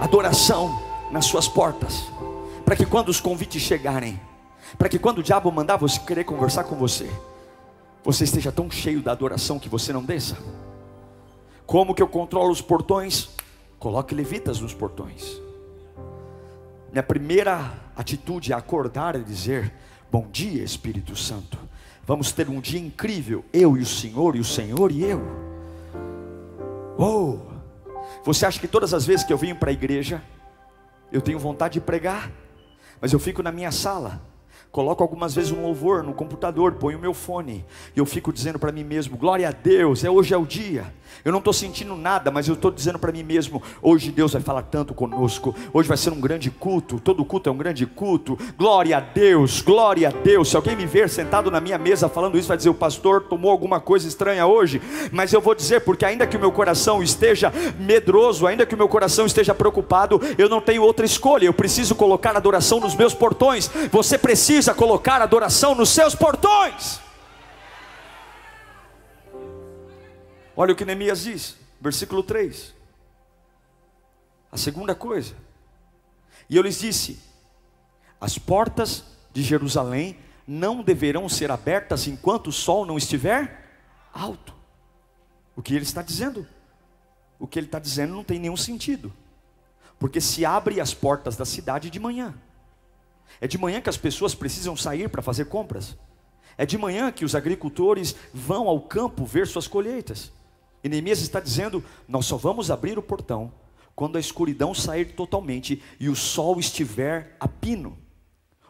[0.00, 0.80] adoração
[1.10, 2.04] nas suas portas.
[2.64, 4.20] Para que quando os convites chegarem,
[4.78, 7.10] para que quando o diabo mandar você querer conversar com você,
[8.04, 10.36] você esteja tão cheio da adoração que você não desça.
[11.66, 13.28] Como que eu controlo os portões?
[13.78, 15.40] Coloque levitas nos portões.
[16.90, 19.72] Minha primeira atitude é acordar e dizer:
[20.10, 21.58] Bom dia, Espírito Santo.
[22.04, 25.20] Vamos ter um dia incrível, eu e o Senhor, e o Senhor e eu.
[26.98, 27.38] Oh!
[28.24, 30.22] Você acha que todas as vezes que eu venho para a igreja,
[31.12, 32.32] eu tenho vontade de pregar,
[33.00, 34.22] mas eu fico na minha sala,
[34.78, 37.64] Coloco algumas vezes um louvor no computador, ponho o meu fone,
[37.96, 40.86] e eu fico dizendo para mim mesmo: glória a Deus, é hoje é o dia.
[41.24, 44.42] Eu não estou sentindo nada, mas eu estou dizendo para mim mesmo: hoje Deus vai
[44.42, 48.38] falar tanto conosco, hoje vai ser um grande culto, todo culto é um grande culto.
[48.56, 50.48] Glória a Deus, glória a Deus.
[50.48, 53.50] Se alguém me ver sentado na minha mesa falando isso, vai dizer: o pastor tomou
[53.50, 57.52] alguma coisa estranha hoje, mas eu vou dizer, porque ainda que o meu coração esteja
[57.80, 61.94] medroso, ainda que o meu coração esteja preocupado, eu não tenho outra escolha, eu preciso
[61.96, 63.68] colocar adoração nos meus portões.
[63.90, 67.00] Você precisa precisa colocar adoração nos seus portões.
[70.56, 72.74] Olha o que Neemias diz, versículo 3.
[74.50, 75.34] A segunda coisa.
[76.50, 77.20] E eu lhes disse:
[78.20, 83.66] as portas de Jerusalém não deverão ser abertas enquanto o sol não estiver
[84.12, 84.54] alto.
[85.54, 86.46] O que ele está dizendo?
[87.38, 89.12] O que ele está dizendo não tem nenhum sentido.
[89.98, 92.34] Porque se abre as portas da cidade de manhã.
[93.40, 95.96] É de manhã que as pessoas precisam sair para fazer compras.
[96.56, 100.32] É de manhã que os agricultores vão ao campo ver suas colheitas.
[100.82, 103.52] E Neemias está dizendo: Nós só vamos abrir o portão
[103.98, 107.98] quando a escuridão sair totalmente e o sol estiver a pino,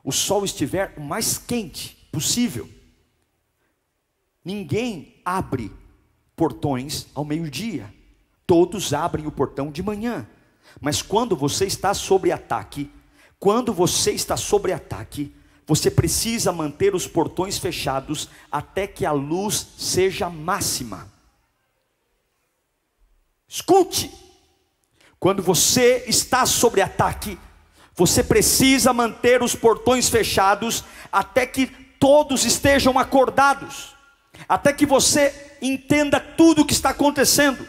[0.02, 2.66] o sol estiver o mais quente possível.
[4.42, 5.70] Ninguém abre
[6.34, 7.92] portões ao meio-dia,
[8.46, 10.26] todos abrem o portão de manhã.
[10.80, 12.90] Mas quando você está sob ataque,
[13.38, 15.32] quando você está sob ataque,
[15.66, 21.12] você precisa manter os portões fechados até que a luz seja máxima.
[23.46, 24.10] Escute,
[25.20, 27.38] quando você está sob ataque,
[27.94, 33.94] você precisa manter os portões fechados até que todos estejam acordados,
[34.48, 37.66] até que você entenda tudo o que está acontecendo.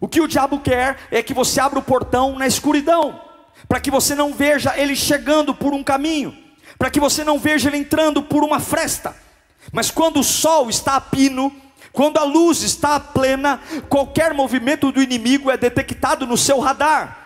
[0.00, 3.25] O que o diabo quer é que você abra o portão na escuridão
[3.68, 6.36] para que você não veja ele chegando por um caminho,
[6.78, 9.16] para que você não veja ele entrando por uma fresta.
[9.72, 11.54] Mas quando o sol está a pino,
[11.92, 17.25] quando a luz está plena, qualquer movimento do inimigo é detectado no seu radar.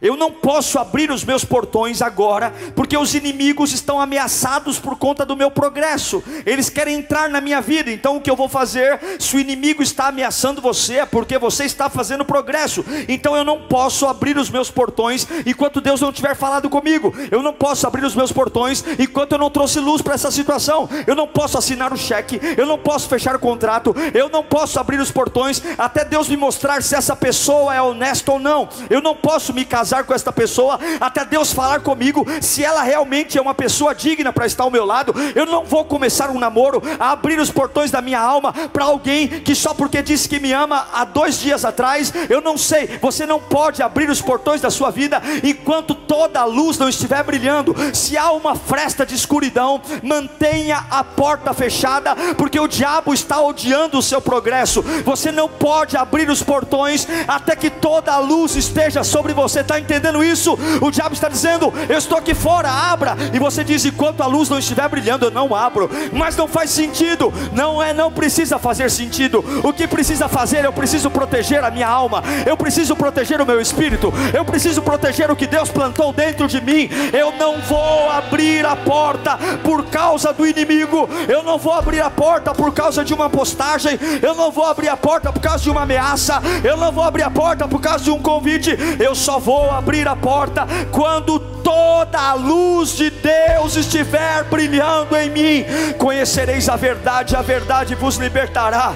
[0.00, 5.24] Eu não posso abrir os meus portões agora, porque os inimigos estão ameaçados por conta
[5.24, 6.22] do meu progresso.
[6.44, 7.90] Eles querem entrar na minha vida.
[7.90, 9.00] Então o que eu vou fazer?
[9.18, 12.84] Se o inimigo está ameaçando você, é porque você está fazendo progresso.
[13.08, 17.14] Então eu não posso abrir os meus portões enquanto Deus não tiver falado comigo.
[17.30, 20.88] Eu não posso abrir os meus portões enquanto eu não trouxe luz para essa situação.
[21.06, 24.78] Eu não posso assinar o cheque, eu não posso fechar o contrato, eu não posso
[24.78, 28.68] abrir os portões até Deus me mostrar se essa pessoa é honesta ou não.
[28.90, 33.38] Eu não posso me casar com esta pessoa, até Deus falar comigo se ela realmente
[33.38, 35.14] é uma pessoa digna para estar ao meu lado.
[35.34, 39.28] Eu não vou começar um namoro a abrir os portões da minha alma para alguém
[39.28, 42.98] que só porque disse que me ama há dois dias atrás, eu não sei.
[43.00, 47.22] Você não pode abrir os portões da sua vida enquanto toda a luz não estiver
[47.22, 47.74] brilhando.
[47.94, 53.98] Se há uma fresta de escuridão, mantenha a porta fechada, porque o diabo está odiando
[53.98, 54.82] o seu progresso.
[55.04, 59.60] Você não pode abrir os portões até que toda a luz esteja sobre você.
[59.60, 60.58] Está entendendo isso?
[60.80, 63.16] O diabo está dizendo: Eu estou aqui fora, abra.
[63.32, 65.90] E você diz: Enquanto a luz não estiver brilhando, eu não abro.
[66.12, 67.32] Mas não faz sentido.
[67.52, 69.44] Não é, não precisa fazer sentido.
[69.62, 70.64] O que precisa fazer?
[70.64, 72.22] Eu preciso proteger a minha alma.
[72.46, 74.12] Eu preciso proteger o meu espírito.
[74.32, 76.88] Eu preciso proteger o que Deus plantou dentro de mim.
[77.12, 81.08] Eu não vou abrir a porta por causa do inimigo.
[81.28, 83.98] Eu não vou abrir a porta por causa de uma postagem.
[84.22, 86.42] Eu não vou abrir a porta por causa de uma ameaça.
[86.62, 88.76] Eu não vou abrir a porta por causa de um convite.
[88.98, 95.30] Eu só vou abrir a porta quando toda a luz de Deus estiver brilhando em
[95.30, 95.64] mim.
[95.98, 98.94] Conhecereis a verdade, a verdade vos libertará.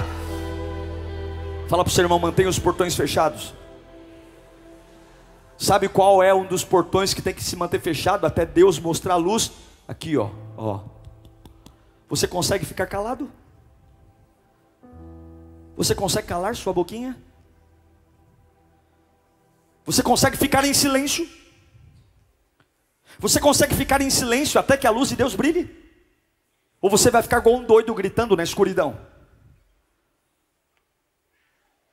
[1.67, 3.53] Fala para o seu irmão, mantenha os portões fechados.
[5.57, 9.15] Sabe qual é um dos portões que tem que se manter fechado até Deus mostrar
[9.15, 9.51] a luz?
[9.87, 10.79] Aqui, ó, ó.
[12.07, 13.29] Você consegue ficar calado?
[15.75, 17.15] Você consegue calar sua boquinha?
[19.85, 21.27] Você consegue ficar em silêncio?
[23.17, 25.69] Você consegue ficar em silêncio até que a luz de Deus brilhe?
[26.81, 28.99] Ou você vai ficar igual um doido gritando na escuridão?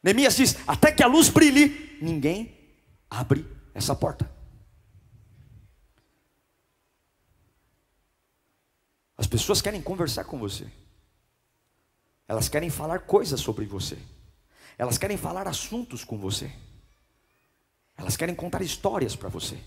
[0.03, 2.57] Neemias diz: até que a luz brilhe, ninguém
[3.11, 4.31] abre essa porta.
[9.19, 10.71] As pessoas querem conversar com você,
[12.29, 13.99] elas querem falar coisas sobre você,
[14.79, 16.53] elas querem falar assuntos com você.
[17.97, 19.59] Elas querem contar histórias para você.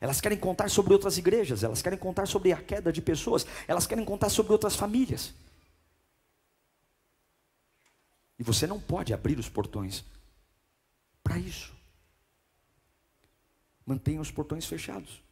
[0.00, 3.86] Elas querem contar sobre outras igrejas, elas querem contar sobre a queda de pessoas, elas
[3.86, 5.32] querem contar sobre outras famílias.
[8.38, 10.04] E você não pode abrir os portões
[11.22, 11.72] para isso.
[13.86, 15.22] Mantenha os portões fechados.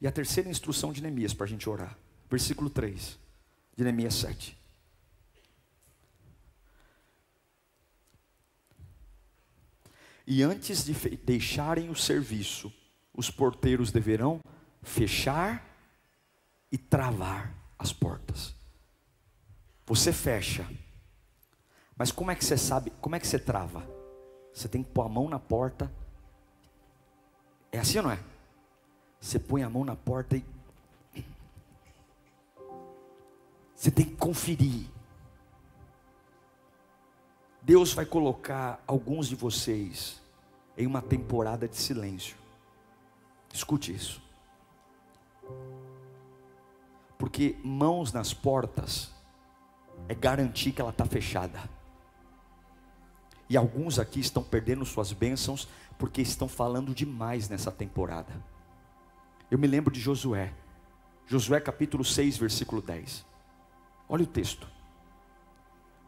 [0.00, 1.96] E a terceira instrução de Neemias para a gente orar,
[2.28, 3.18] versículo 3
[3.76, 4.61] de Neemias 7.
[10.26, 12.72] E antes de deixarem o serviço,
[13.14, 14.40] os porteiros deverão
[14.82, 15.64] fechar
[16.70, 18.54] e travar as portas.
[19.86, 20.66] Você fecha,
[21.96, 22.92] mas como é que você sabe?
[23.00, 23.86] Como é que você trava?
[24.52, 25.92] Você tem que pôr a mão na porta.
[27.70, 28.18] É assim ou não é?
[29.20, 30.44] Você põe a mão na porta e.
[33.74, 34.86] Você tem que conferir.
[37.62, 40.20] Deus vai colocar alguns de vocês
[40.76, 42.36] em uma temporada de silêncio.
[43.52, 44.20] Escute isso.
[47.16, 49.12] Porque mãos nas portas
[50.08, 51.60] é garantir que ela está fechada.
[53.48, 58.32] E alguns aqui estão perdendo suas bênçãos porque estão falando demais nessa temporada.
[59.48, 60.52] Eu me lembro de Josué,
[61.26, 63.24] Josué capítulo 6, versículo 10.
[64.08, 64.66] Olha o texto.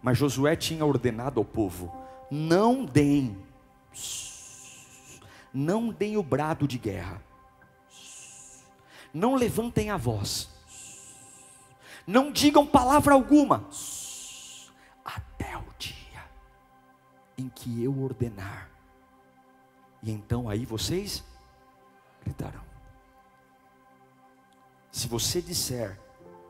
[0.04, 1.90] Mas Josué tinha ordenado ao povo:
[2.30, 3.42] não deem,
[5.50, 7.22] não deem o brado de guerra,
[9.14, 10.50] não levantem a voz,
[12.06, 13.66] não digam palavra alguma,
[15.02, 16.22] até o dia
[17.38, 18.68] em que eu ordenar,
[20.02, 21.24] e então aí vocês
[22.22, 22.62] gritarão.
[24.92, 25.98] Se você disser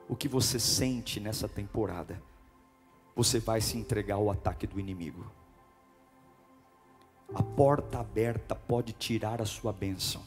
[0.09, 2.20] o que você sente nessa temporada,
[3.15, 5.25] você vai se entregar ao ataque do inimigo.
[7.35, 10.23] A porta aberta pode tirar a sua bênção.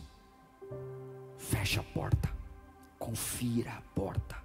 [1.37, 2.35] Feche a porta.
[2.97, 4.35] Confira a porta.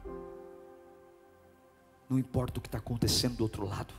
[2.08, 3.94] Não importa o que está acontecendo do outro lado.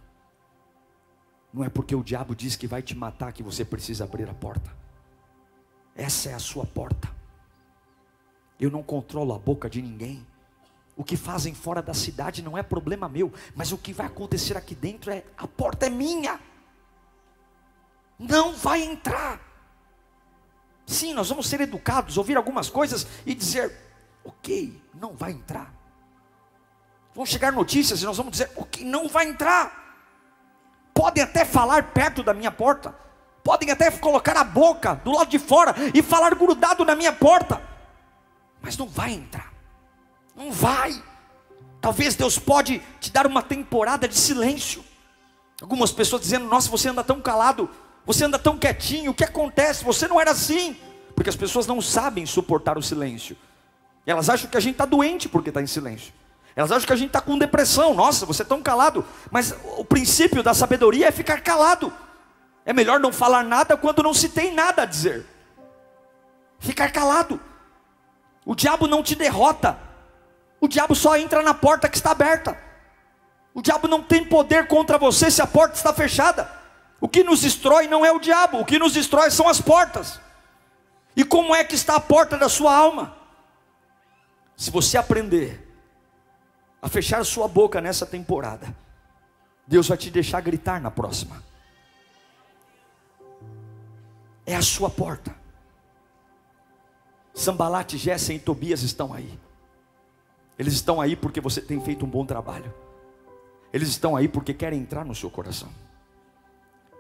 [1.52, 4.34] Não é porque o diabo diz que vai te matar que você precisa abrir a
[4.34, 4.72] porta.
[5.96, 7.10] Essa é a sua porta.
[8.60, 10.26] Eu não controlo a boca de ninguém.
[10.96, 14.56] O que fazem fora da cidade não é problema meu, mas o que vai acontecer
[14.56, 16.40] aqui dentro é a porta é minha.
[18.20, 19.40] Não vai entrar.
[20.86, 23.76] Sim, nós vamos ser educados, ouvir algumas coisas e dizer,
[24.24, 25.74] ok, não vai entrar.
[27.16, 29.82] Vão chegar notícias e nós vamos dizer, ok, não vai entrar.
[30.94, 32.96] Podem até falar perto da minha porta,
[33.44, 37.62] podem até colocar a boca do lado de fora e falar grudado na minha porta,
[38.62, 39.53] mas não vai entrar.
[40.36, 41.02] Não vai.
[41.80, 44.84] Talvez Deus pode te dar uma temporada de silêncio.
[45.62, 47.70] Algumas pessoas dizendo: "Nossa, você anda tão calado,
[48.06, 49.84] você anda tão quietinho, o que acontece?
[49.84, 50.78] Você não era assim".
[51.16, 53.38] Porque as pessoas não sabem suportar o silêncio.
[54.06, 56.14] Elas acham que a gente está doente porque está em silêncio.
[56.56, 57.94] Elas acham que a gente está com depressão.
[57.94, 59.06] Nossa, você é tão calado.
[59.32, 61.92] Mas o princípio da sabedoria é ficar calado.
[62.66, 65.26] É melhor não falar nada quando não se tem nada a dizer.
[66.60, 67.40] Ficar calado.
[68.46, 69.78] O diabo não te derrota.
[70.64, 72.58] O diabo só entra na porta que está aberta.
[73.54, 76.50] O diabo não tem poder contra você se a porta está fechada.
[77.02, 80.22] O que nos destrói não é o diabo, o que nos destrói são as portas.
[81.18, 83.14] E como é que está a porta da sua alma?
[84.56, 85.70] Se você aprender
[86.82, 88.74] a fechar a sua boca nessa temporada,
[89.68, 91.44] Deus vai te deixar gritar na próxima.
[94.46, 95.36] É a sua porta.
[97.34, 99.43] Sambalate, Gessen e Tobias estão aí.
[100.58, 102.74] Eles estão aí porque você tem feito um bom trabalho.
[103.72, 105.70] Eles estão aí porque querem entrar no seu coração.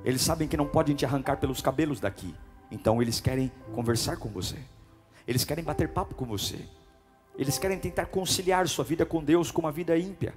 [0.04, 2.34] Eles sabem que não podem te arrancar pelos cabelos daqui.
[2.72, 4.58] Então eles querem conversar com você.
[5.28, 6.60] Eles querem bater papo com você.
[7.38, 10.34] Eles querem tentar conciliar sua vida com Deus com uma vida ímpia.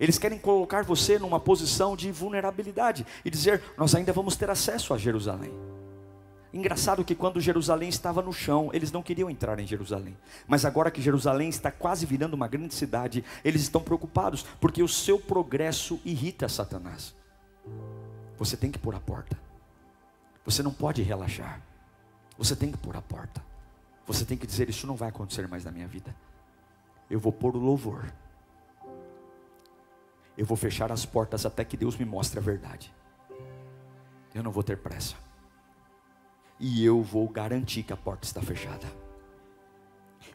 [0.00, 4.94] Eles querem colocar você numa posição de vulnerabilidade e dizer: Nós ainda vamos ter acesso
[4.94, 5.52] a Jerusalém.
[6.52, 10.16] Engraçado que quando Jerusalém estava no chão, eles não queriam entrar em Jerusalém.
[10.46, 14.88] Mas agora que Jerusalém está quase virando uma grande cidade, eles estão preocupados, porque o
[14.88, 17.14] seu progresso irrita Satanás.
[18.38, 19.38] Você tem que pôr a porta.
[20.44, 21.60] Você não pode relaxar.
[22.38, 23.44] Você tem que pôr a porta.
[24.06, 26.16] Você tem que dizer: Isso não vai acontecer mais na minha vida.
[27.10, 28.10] Eu vou pôr o louvor.
[30.36, 32.94] Eu vou fechar as portas até que Deus me mostre a verdade.
[34.34, 35.27] Eu não vou ter pressa
[36.58, 38.86] e eu vou garantir que a porta está fechada.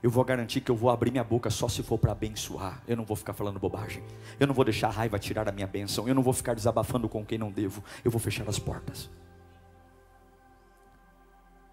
[0.01, 2.83] Eu vou garantir que eu vou abrir minha boca só se for para abençoar.
[2.85, 4.03] Eu não vou ficar falando bobagem.
[4.37, 6.07] Eu não vou deixar a raiva tirar a minha bênção.
[6.07, 7.81] Eu não vou ficar desabafando com quem não devo.
[8.03, 9.09] Eu vou fechar as portas.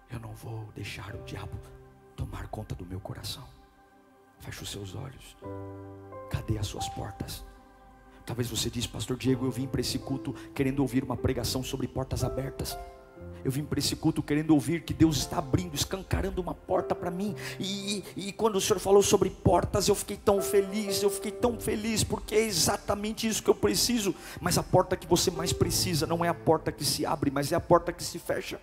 [0.09, 1.57] Eu não vou deixar o diabo
[2.15, 3.43] tomar conta do meu coração.
[4.39, 5.35] Feche os seus olhos.
[6.29, 7.45] Cadê as suas portas?
[8.25, 11.87] Talvez você diz, Pastor Diego, eu vim para esse culto querendo ouvir uma pregação sobre
[11.87, 12.77] portas abertas.
[13.43, 17.09] Eu vim para esse culto querendo ouvir que Deus está abrindo, escancarando uma porta para
[17.09, 17.35] mim.
[17.59, 21.59] E, e, quando o Senhor falou sobre portas, eu fiquei tão feliz, eu fiquei tão
[21.59, 24.13] feliz, porque é exatamente isso que eu preciso.
[24.39, 27.51] Mas a porta que você mais precisa não é a porta que se abre, mas
[27.51, 28.59] é a porta que se fecha.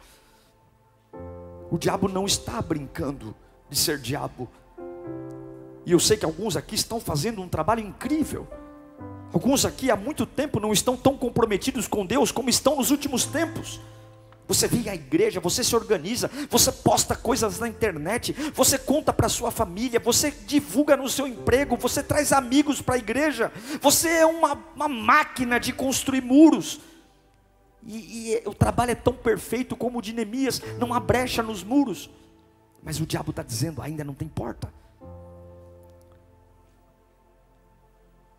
[1.71, 3.35] O diabo não está brincando
[3.69, 4.49] de ser diabo.
[5.85, 8.47] E eu sei que alguns aqui estão fazendo um trabalho incrível.
[9.33, 13.25] Alguns aqui há muito tempo não estão tão comprometidos com Deus como estão nos últimos
[13.25, 13.81] tempos.
[14.49, 19.29] Você vem à igreja, você se organiza, você posta coisas na internet, você conta para
[19.29, 24.27] sua família, você divulga no seu emprego, você traz amigos para a igreja, você é
[24.27, 26.81] uma, uma, máquina de construir muros.
[27.87, 31.63] E, e o trabalho é tão perfeito como o de Neemias, não há brecha nos
[31.63, 32.09] muros.
[32.83, 34.73] Mas o diabo está dizendo: ainda não tem porta.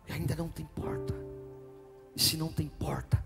[0.08, 1.14] Ainda não tem porta.
[2.16, 3.22] E se não tem porta,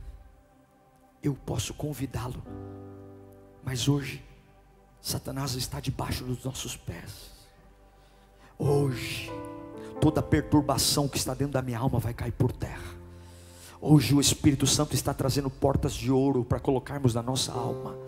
[1.25, 2.43] eu posso convidá-lo.
[3.64, 4.22] Mas hoje,
[5.01, 7.33] Satanás está debaixo dos nossos pés.
[8.59, 9.31] Hoje,
[10.01, 12.95] toda perturbação que está dentro da minha alma vai cair por terra.
[13.81, 18.04] Hoje o Espírito Santo está trazendo portas de ouro para colocarmos na nossa alma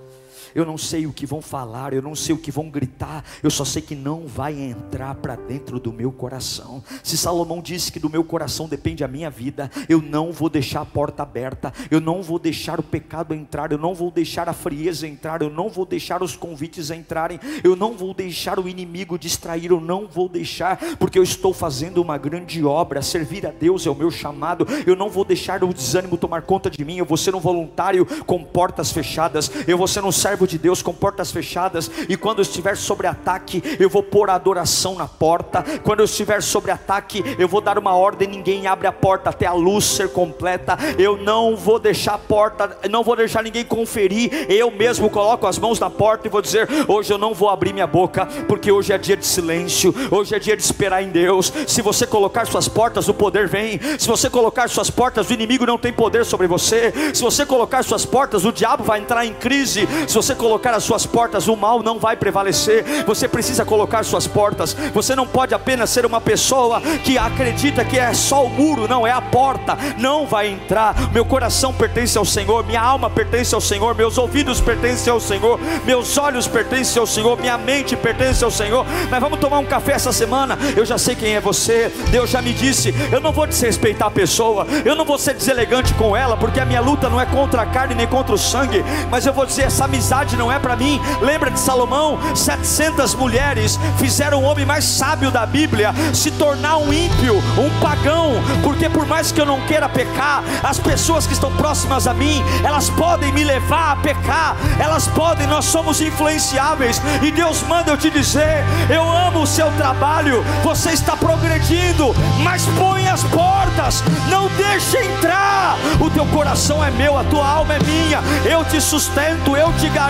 [0.55, 3.51] eu não sei o que vão falar, eu não sei o que vão gritar, eu
[3.51, 6.83] só sei que não vai entrar para dentro do meu coração.
[7.03, 10.81] Se Salomão disse que do meu coração depende a minha vida, eu não vou deixar
[10.81, 14.53] a porta aberta, eu não vou deixar o pecado entrar, eu não vou deixar a
[14.53, 19.19] frieza entrar, eu não vou deixar os convites entrarem, eu não vou deixar o inimigo
[19.19, 23.87] distrair, eu não vou deixar, porque eu estou fazendo uma grande obra, servir a Deus
[23.87, 27.05] é o meu chamado, eu não vou deixar o desânimo tomar conta de mim, eu
[27.05, 30.83] vou ser um voluntário com portas fechadas, eu vou ser um servo servo de Deus
[30.83, 35.65] com portas fechadas, e quando estiver sobre ataque, eu vou pôr a adoração na porta.
[35.83, 39.47] Quando eu estiver sobre ataque, eu vou dar uma ordem, ninguém abre a porta até
[39.47, 40.77] a luz ser completa.
[40.99, 44.47] Eu não vou deixar a porta, não vou deixar ninguém conferir.
[44.51, 47.73] Eu mesmo coloco as mãos na porta e vou dizer: hoje eu não vou abrir
[47.73, 51.51] minha boca, porque hoje é dia de silêncio, hoje é dia de esperar em Deus.
[51.67, 53.81] Se você colocar suas portas, o poder vem.
[53.99, 56.93] Se você colocar suas portas, o inimigo não tem poder sobre você.
[57.15, 59.89] Se você colocar suas portas, o diabo vai entrar em crise.
[60.07, 63.05] Se você colocar as suas portas, o mal não vai prevalecer.
[63.07, 64.75] Você precisa colocar suas portas.
[64.93, 69.07] Você não pode apenas ser uma pessoa que acredita que é só o muro, não
[69.07, 69.77] é a porta.
[69.99, 70.95] Não vai entrar.
[71.13, 75.59] Meu coração pertence ao Senhor, minha alma pertence ao Senhor, meus ouvidos pertencem ao Senhor,
[75.85, 78.87] meus olhos pertencem ao Senhor, minha mente pertence ao Senhor.
[79.11, 80.59] Mas vamos tomar um café essa semana.
[80.77, 81.93] Eu já sei quem é você.
[82.11, 82.95] Deus já me disse.
[83.13, 84.67] Eu não vou desrespeitar a pessoa.
[84.85, 87.67] Eu não vou ser deselegante com ela, porque a minha luta não é contra a
[87.67, 88.85] carne nem contra o sangue.
[89.11, 90.99] Mas eu vou dizer: essa amizade não é para mim.
[91.21, 92.19] Lembra de Salomão?
[92.35, 98.33] 700 mulheres fizeram o homem mais sábio da Bíblia se tornar um ímpio, um pagão.
[98.63, 102.43] Porque por mais que eu não queira pecar, as pessoas que estão próximas a mim,
[102.65, 104.57] elas podem me levar a pecar.
[104.81, 107.01] Elas podem, nós somos influenciáveis.
[107.23, 110.43] E Deus manda eu te dizer: eu amo o seu trabalho.
[110.65, 115.77] Você está progredindo, mas põe as portas, não deixe entrar.
[116.01, 118.21] O teu coração é meu, a tua alma é minha.
[118.45, 120.06] Eu te sustento, eu te garanto.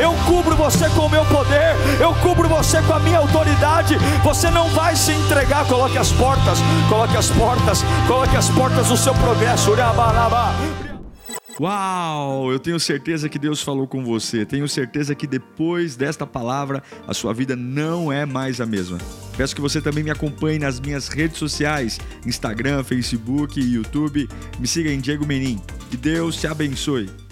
[0.00, 3.96] Eu cubro você com o meu poder, eu cubro você com a minha autoridade.
[4.24, 5.66] Você não vai se entregar.
[5.66, 6.58] Coloque as portas,
[6.88, 9.72] coloque as portas, coloque as portas do seu progresso.
[11.60, 12.52] Uau!
[12.52, 14.46] Eu tenho certeza que Deus falou com você.
[14.46, 18.98] Tenho certeza que depois desta palavra a sua vida não é mais a mesma.
[19.36, 24.28] Peço que você também me acompanhe nas minhas redes sociais: Instagram, Facebook YouTube.
[24.58, 25.60] Me siga em Diego Menin.
[25.90, 27.27] Que Deus te abençoe.